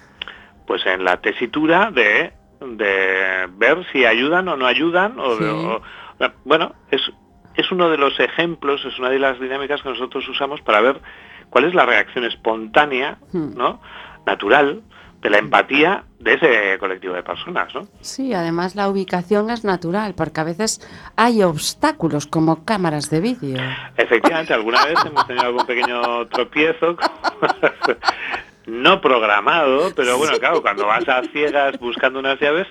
[0.66, 5.18] pues en la tesitura de, de ver si ayudan o no ayudan.
[5.18, 5.66] O, de- Sí.
[5.66, 5.82] o-
[6.44, 7.00] bueno, es,
[7.54, 11.00] es uno de los ejemplos, es una de las dinámicas que nosotros usamos para ver
[11.50, 13.56] cuál es la reacción espontánea, Hmm.
[13.56, 13.80] ¿no?
[14.30, 14.82] Natural,
[15.22, 17.74] de la empatía de ese colectivo de personas.
[17.74, 17.86] ¿no?
[18.00, 20.80] Sí, además la ubicación es natural, porque a veces
[21.16, 23.62] hay obstáculos como cámaras de vídeo.
[23.96, 26.96] Efectivamente, alguna vez hemos tenido algún pequeño tropiezo,
[28.66, 32.66] no programado, pero bueno, claro, cuando vas a ciegas buscando unas llaves,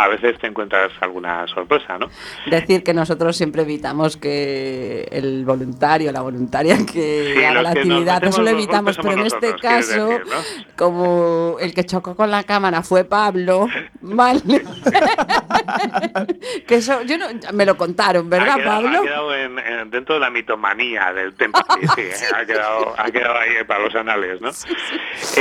[0.00, 2.08] a veces te encuentras alguna sorpresa, ¿no?
[2.46, 7.78] Decir que nosotros siempre evitamos que el voluntario, la voluntaria que Sí, haga la que
[7.80, 10.36] actividad, metemos eso lo los evitamos, pero en este caso, decir, ¿no?
[10.76, 13.68] como el que chocó con la cámara fue Pablo,
[14.00, 14.40] ¿vale?
[16.66, 18.98] que eso, yo no, me lo contaron, ¿verdad, ha quedado, Pablo?
[19.00, 22.94] Ha quedado en- en- dentro de la mitomanía del templo, sí, sí, eh, ha, quedado,
[22.96, 24.50] ha quedado ahí para los anales, ¿no?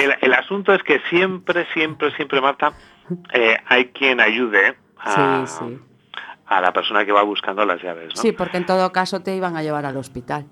[0.02, 2.74] El, el asunto es que siempre, siempre, siempre, Marta,
[3.34, 5.80] eh, hay quien ayude a, Sí, sí.
[6.46, 8.22] a la persona que va buscando las llaves, ¿no?
[8.22, 10.46] Sí, porque en todo caso te iban a llevar al hospital.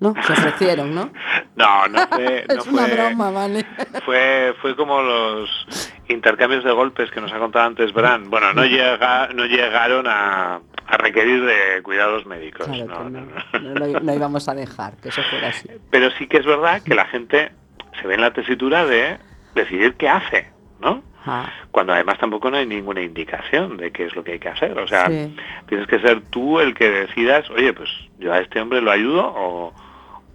[0.00, 0.14] ¿No?
[0.26, 1.10] Se ofrecieron, ¿no?
[1.54, 3.64] No, no fue, no es una fue- broma, ¿vale?
[4.04, 8.28] Fue, fue como los intercambios de golpes que nos ha contado antes Bran.
[8.30, 12.66] Bueno, no, llega, no llegaron a, a requerir de cuidados médicos.
[12.66, 15.68] Claro no, no, no, no íbamos a dejar que eso fuera así.
[15.90, 17.52] Pero sí que es verdad que la gente
[18.00, 19.18] se ve en la tesitura de
[19.54, 21.02] decidir qué hace, ¿no?
[21.24, 24.48] Ah, Cuando además tampoco no hay ninguna indicación de qué es lo que hay que
[24.48, 24.78] hacer.
[24.78, 25.34] O sea, Sí.
[25.68, 29.24] tienes que ser tú el que decidas, oye, pues yo a este hombre lo ayudo
[29.34, 29.72] o,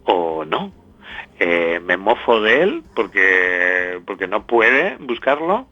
[0.05, 0.71] o no.
[1.39, 5.67] Eh, me mofo de él porque, porque no puede buscarlo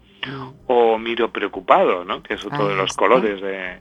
[0.66, 2.24] o miro preocupado, ¿no?
[2.24, 3.00] Que es otro Ahí de los está.
[3.00, 3.80] colores de,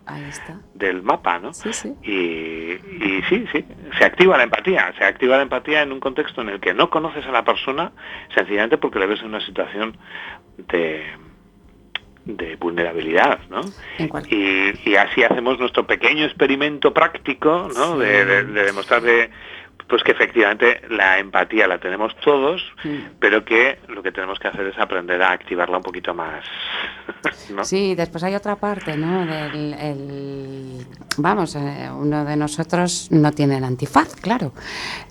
[0.74, 1.54] del mapa, ¿no?
[1.54, 1.94] Sí, sí.
[2.02, 2.72] Y,
[3.02, 3.64] y sí, sí,
[3.98, 6.90] se activa la empatía, se activa la empatía en un contexto en el que no
[6.90, 7.92] conoces a la persona
[8.34, 9.96] sencillamente porque le ves en una situación
[10.58, 11.02] de,
[12.24, 13.60] de vulnerabilidad, ¿no?
[14.34, 17.94] Y, y así hacemos nuestro pequeño experimento práctico, ¿no?
[17.94, 18.00] Sí.
[18.00, 19.30] De, de- de demostrar de,
[19.88, 22.62] pues que efectivamente la empatía la tenemos todos,
[23.18, 26.44] pero que lo que tenemos que hacer es aprender a activarla un poquito más,
[27.54, 27.64] ¿no?
[27.64, 29.26] Sí, después hay otra parte, ¿no?
[29.26, 30.86] Del, el-
[31.18, 34.52] vamos, eh, uno de nosotros no tiene el antifaz, claro,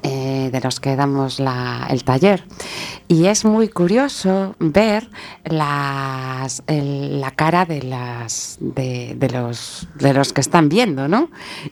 [0.01, 2.43] eh, de los que damos la- el taller.
[3.07, 5.07] Y es muy curioso ver
[5.45, 11.29] las, el- la cara de, las, de, de los, de los que están viendo, ¿no?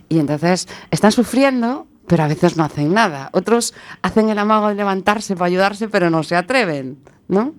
[0.08, 3.30] Y entonces están sufriendo, pero a veces no hacen nada.
[3.34, 6.97] Otros hacen el amago de levantarse para ayudarse, pero no se atreven,
[7.28, 7.54] ¿no?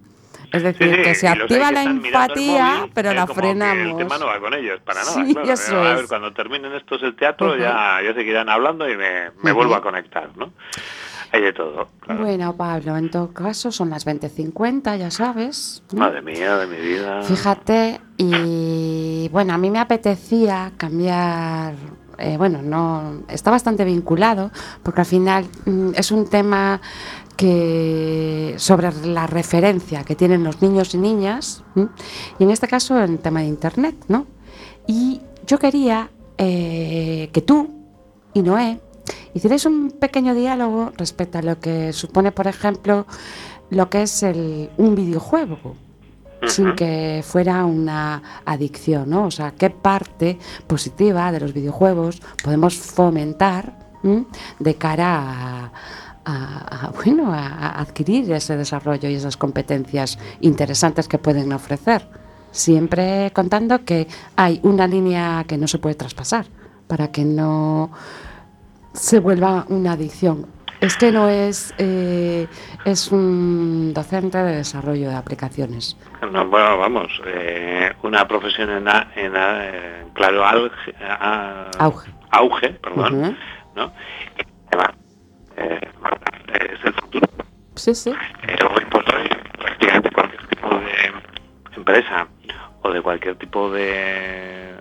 [0.53, 3.93] Es decir, Sí, sí, que se activa la empatía, móvil, pero eh, la frenamos.
[3.93, 5.25] El tema no va con ellos, para nada.
[5.25, 5.51] Sí, claro.
[5.53, 5.97] eso a es.
[5.97, 9.81] ver, cuando terminen estos el teatro ya, ya seguirán hablando y me, me vuelvo a
[9.81, 10.53] conectar, ¿no?
[11.35, 11.89] Hay de todo.
[12.01, 12.21] claro.
[12.21, 15.83] Bueno, Pablo, en todo caso son las 20.50, ya sabes.
[15.91, 16.01] ¿no?
[16.01, 17.23] Madre mía, de mi vida.
[17.23, 21.73] Fíjate, y bueno, a mí me apetecía cambiar,
[22.23, 24.51] eh, bueno, no, está bastante vinculado,
[24.83, 26.81] porque al final mm, es un tema
[27.37, 31.65] que sobre la referencia que tienen los niños y niñas,
[32.39, 34.27] y en este caso el tema de Internet, ¿no?
[34.87, 37.71] Y yo quería eh, que tú
[38.35, 38.81] y Noé
[39.35, 43.07] hicierais un pequeño diálogo respecto a lo que supone, por ejemplo,
[43.71, 45.77] lo que es el, un videojuego
[46.47, 49.27] sin que fuera una adicción, ¿no?
[49.27, 54.25] O sea, qué parte positiva de los videojuegos podemos fomentar ¿m?
[54.59, 55.73] de cara a,
[56.25, 62.09] a- a, bueno, a adquirir ese desarrollo y esas competencias interesantes que pueden ofrecer.
[62.51, 66.47] Siempre contando que hay una línea que no se puede traspasar
[66.87, 67.91] para que no
[68.93, 70.47] se vuelva una adicción.
[70.83, 72.49] Es que no es, eh,
[72.85, 75.97] es un docente de desarrollo de aplicaciones.
[76.33, 79.69] No, bueno, vamos, eh, una profesión en, a- en a-
[80.01, 82.11] en claro auge, a- Auge.
[82.33, 83.35] auge, perdón, Ujú.
[83.77, 83.93] ¿no?
[84.37, 84.97] Y además,
[85.57, 85.81] eh,
[86.75, 87.29] es el futuro.
[87.77, 88.11] Sí, sí.
[88.11, 92.27] Eh, hoy por hoy, prácticamente cualquier tipo de empresa
[92.83, 94.75] o de cualquier tipo de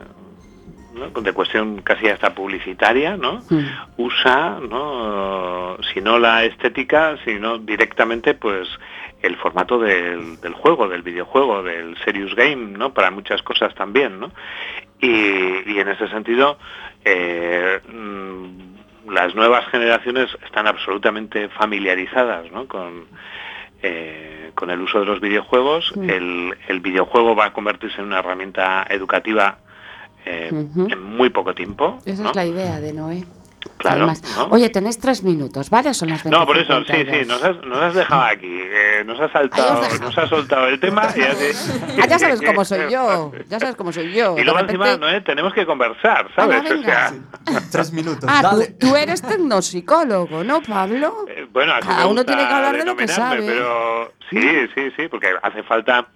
[0.93, 1.09] ¿no?
[1.21, 3.41] de cuestión casi hasta publicitaria, ¿no?
[3.49, 3.65] Mm.
[3.97, 5.77] Usa, ¿no?
[5.93, 8.67] Si no la estética, sino directamente, pues
[9.21, 12.93] el formato del, del juego, del videojuego, del serious game, ¿no?
[12.93, 14.31] Para muchas cosas también, ¿no?
[14.99, 16.57] Y, y en ese sentido,
[17.05, 22.67] eh, mm, las nuevas generaciones están absolutamente familiarizadas, ¿no?
[22.67, 23.05] Con,
[23.81, 25.91] eh, con el uso de los videojuegos.
[25.95, 26.09] Mm.
[26.09, 29.59] El, el videojuego va a convertirse en una herramienta educativa
[30.25, 31.99] eh, en muy poco tiempo.
[32.05, 32.29] Esa ¿no?
[32.29, 33.23] es la idea de Noé.
[33.77, 34.45] Claro, Además, ¿no?
[34.45, 35.93] Oye, tenéis tres minutos, ¿vale?
[35.93, 37.19] Son las No, por eso, sí, 20:52.
[37.21, 40.79] sí, nos has, nos has dejado aquí, eh, nos has saltado, nos has soltado el
[40.79, 43.31] tema y así- Ah, ya sabes cómo soy yo.
[43.49, 44.35] Ya sabes cómo soy yo.
[44.37, 45.21] Y luego repente- encima, ¿no, eh?
[45.21, 46.63] tenemos que conversar, ¿sabes?
[46.63, 47.61] Venga, O sea.
[47.71, 48.67] Tres minutos, Ah, tú, dale.
[48.79, 51.25] tú eres tecnopsicólogo, ¿no, Pablo?
[51.27, 53.41] eh, bueno, así Cada uno tiene que hablar de lo que sabe.
[53.45, 54.41] Pero sí,
[54.75, 56.07] sí, sí, porque hace falta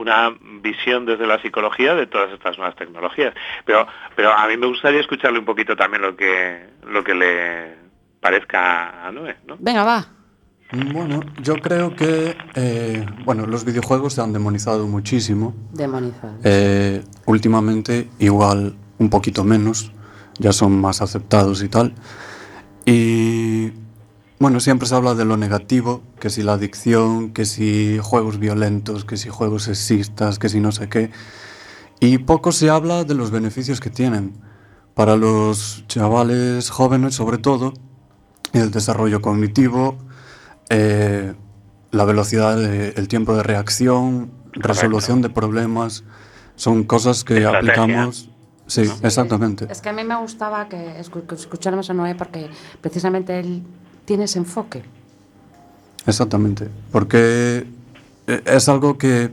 [0.00, 3.34] una visión desde la psicología de todas estas nuevas tecnologías.
[3.64, 3.86] Pero,
[4.16, 7.74] pero a mí me gustaría escucharle un poquito también lo que, lo que le
[8.20, 9.56] parezca a Noé, ¿no?
[9.58, 10.06] Venga, va.
[10.92, 15.54] Bueno, yo creo que eh, bueno, los videojuegos se han demonizado muchísimo.
[15.72, 16.34] Demonizado.
[16.44, 19.92] Eh, últimamente igual un poquito menos,
[20.38, 21.92] ya son más aceptados y tal.
[22.86, 23.72] Y
[24.40, 29.04] bueno, siempre se habla de lo negativo, que si la adicción, que si juegos violentos,
[29.04, 31.10] que si juegos sexistas, que si no sé qué.
[32.00, 34.32] Y poco se habla de los beneficios que tienen
[34.94, 37.74] para los chavales jóvenes, sobre todo,
[38.54, 39.98] el desarrollo cognitivo,
[40.70, 41.34] eh,
[41.90, 46.02] la velocidad, de- el tiempo de reacción, resolución de problemas,
[46.56, 47.74] son cosas que Estrategia.
[47.82, 48.30] aplicamos.
[48.66, 49.66] Sí, exactamente.
[49.68, 52.48] Es que a mí me gustaba que escucháramos a Noé porque
[52.80, 53.64] precisamente él
[54.10, 54.82] tiene ese enfoque.
[56.04, 56.68] Exactamente.
[56.90, 57.64] Porque
[58.26, 59.30] eh, es algo que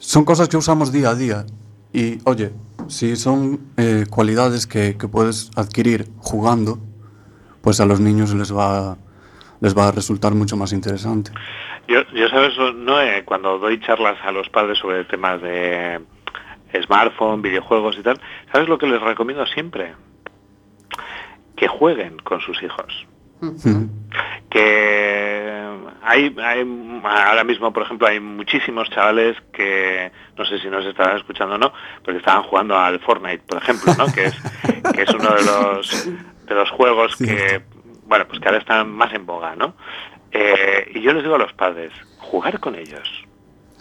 [0.00, 1.46] son cosas que usamos día a día.
[1.92, 2.50] Y oye,
[2.88, 6.80] si son eh, cualidades que, que puedes adquirir jugando,
[7.60, 8.96] pues a los niños les va,
[9.60, 11.30] les va a resultar mucho más interesante.
[11.86, 16.00] Yo, yo sabes, no, Eh, cuando doy charlas a los padres sobre temas de
[16.82, 19.94] smartphone, videojuegos y tal, ¿sabes lo que les recomiendo siempre?
[21.54, 23.06] Que jueguen con sus hijos.
[24.50, 25.62] Que
[26.02, 31.16] hay, hay ahora mismo, por ejemplo, hay muchísimos chavales que no sé si nos estarán
[31.16, 31.72] escuchando o no,
[32.04, 34.06] pero que estaban jugando al Fortnite, por ejemplo, ¿no?
[34.12, 34.34] Que es
[34.94, 36.08] que es uno de los
[36.46, 37.62] de los juegos que
[38.04, 39.74] bueno, pues que ahora están más en boga, ¿no?
[40.32, 43.08] Eh, y yo les digo a los padres, jugar con ellos,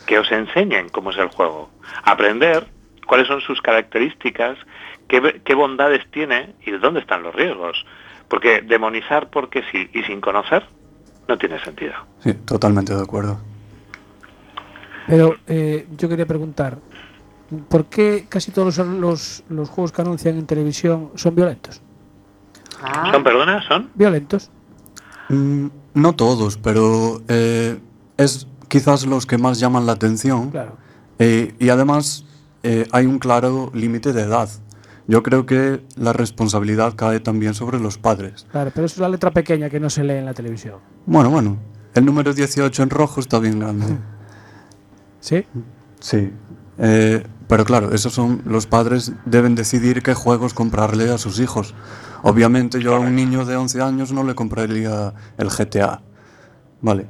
[0.06, 1.70] que os enseñen cómo es el juego,
[2.04, 2.68] aprender
[3.08, 4.58] cuáles son sus características,
[5.08, 7.86] qué, qué bondades tiene y dónde están los riesgos.
[8.32, 10.66] Porque demonizar porque sí y sin conocer
[11.28, 11.94] no tiene sentido.
[12.24, 13.38] Sí, totalmente de acuerdo.
[15.06, 16.80] Pero eh, yo quería preguntar,
[17.70, 21.82] ¿por qué casi todos los, los, los juegos que anuncian en televisión son violentos?
[22.82, 23.62] Ah, ¿Son, perdona?
[23.68, 23.90] ¿Son?
[23.94, 24.50] Violentos.
[25.30, 27.78] Mm, no todos, pero eh,
[28.18, 30.52] es quizás los que más llaman la atención.
[30.52, 30.78] Claro.
[31.20, 32.26] Eh, y además
[32.64, 34.50] eh, hay un claro límite de edad.
[35.08, 38.46] Yo creo que la responsabilidad cae también sobre los padres.
[38.52, 40.76] Claro, pero es la letra pequeña que no se lee en la televisión.
[41.06, 41.58] Bueno, bueno,
[41.94, 43.98] el número 18 en rojo está bien grande.
[45.20, 45.46] ¿Sí?
[46.00, 46.32] Sí.
[46.78, 51.76] Eh, pero claro, esos son los padres deben decidir qué juegos comprarle a sus hijos.
[52.24, 56.02] Obviamente yo a un niño de 11 años no le compraría el GTA.
[56.82, 57.08] Vale.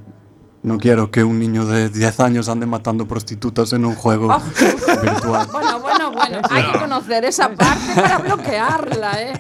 [0.64, 4.28] No quiero que un niño de 10 años ande matando prostitutas en un juego
[5.02, 5.48] virtual.
[5.52, 6.42] Bueno, bueno, bueno.
[6.52, 9.34] Hay que conocer esa parte para bloquearla, ¿eh?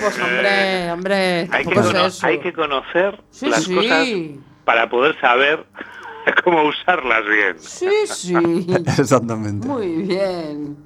[0.00, 1.48] Pues hombre, hombre.
[1.52, 2.26] Hay que, tampoco es cono- eso.
[2.26, 3.74] hay que conocer Sí, las sí.
[3.74, 4.08] cosas
[4.64, 5.66] para poder saber
[6.44, 7.56] cómo usarlas bien.
[7.58, 8.66] Sí, sí.
[8.98, 9.68] Exactamente.
[9.68, 10.76] Muy bien.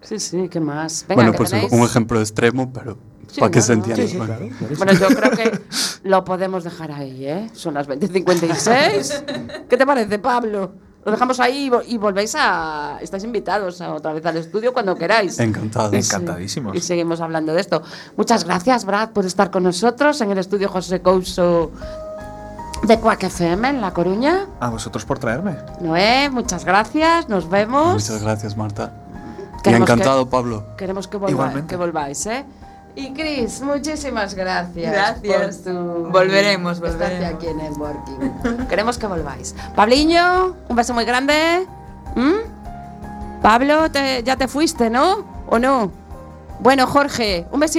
[0.00, 1.04] Sí, sí, ¿qué más?
[1.06, 2.96] Venga, bueno, pues tenéis- un ejemplo extremo, pero
[3.30, 4.02] Sí, para que se bueno, entienda.
[4.02, 4.76] sí, sí, Bueno.
[4.78, 5.60] Bueno, yo creo que
[6.04, 7.50] lo podemos dejar ahí, ¿eh?
[7.52, 9.66] Son las 20.56.
[9.68, 10.72] ¿Qué te parece, Pablo?
[11.04, 12.98] Lo dejamos ahí y vo- y volvéis a...
[13.00, 15.38] Estáis invitados a otra vez al estudio cuando queráis.
[15.38, 15.90] Encantado.
[15.90, 15.96] Sí.
[15.98, 16.76] Encantadísimos.
[16.76, 17.82] Y seguimos hablando de esto.
[18.16, 21.70] Muchas gracias, Brad, por estar con nosotros en el estudio José Couso
[22.82, 24.46] de Quack FM en La Coruña.
[24.60, 25.56] A vosotros por traerme.
[25.80, 27.28] Noé, muchas gracias.
[27.28, 27.92] Nos vemos.
[27.94, 28.92] Muchas gracias, Marta.
[29.58, 30.64] Y Queremos encantado, que- Pablo.
[30.76, 32.44] Queremos que, volva- que volváis, ¿eh?
[32.98, 34.92] Y Chris, muchísimas gracias.
[34.92, 35.56] Gracias.
[35.58, 37.34] por tu Volveremos, volveremos.
[37.34, 38.66] aquí en Networking.
[38.68, 39.54] Queremos que volváis.
[39.76, 41.64] Pabliño, un beso muy grande.
[42.16, 43.40] ¿Mm?
[43.40, 45.24] Pablo, te- ya te fuiste, ¿no?
[45.48, 45.92] ¿O no?
[46.60, 47.66] Bueno, Jorge, un besito.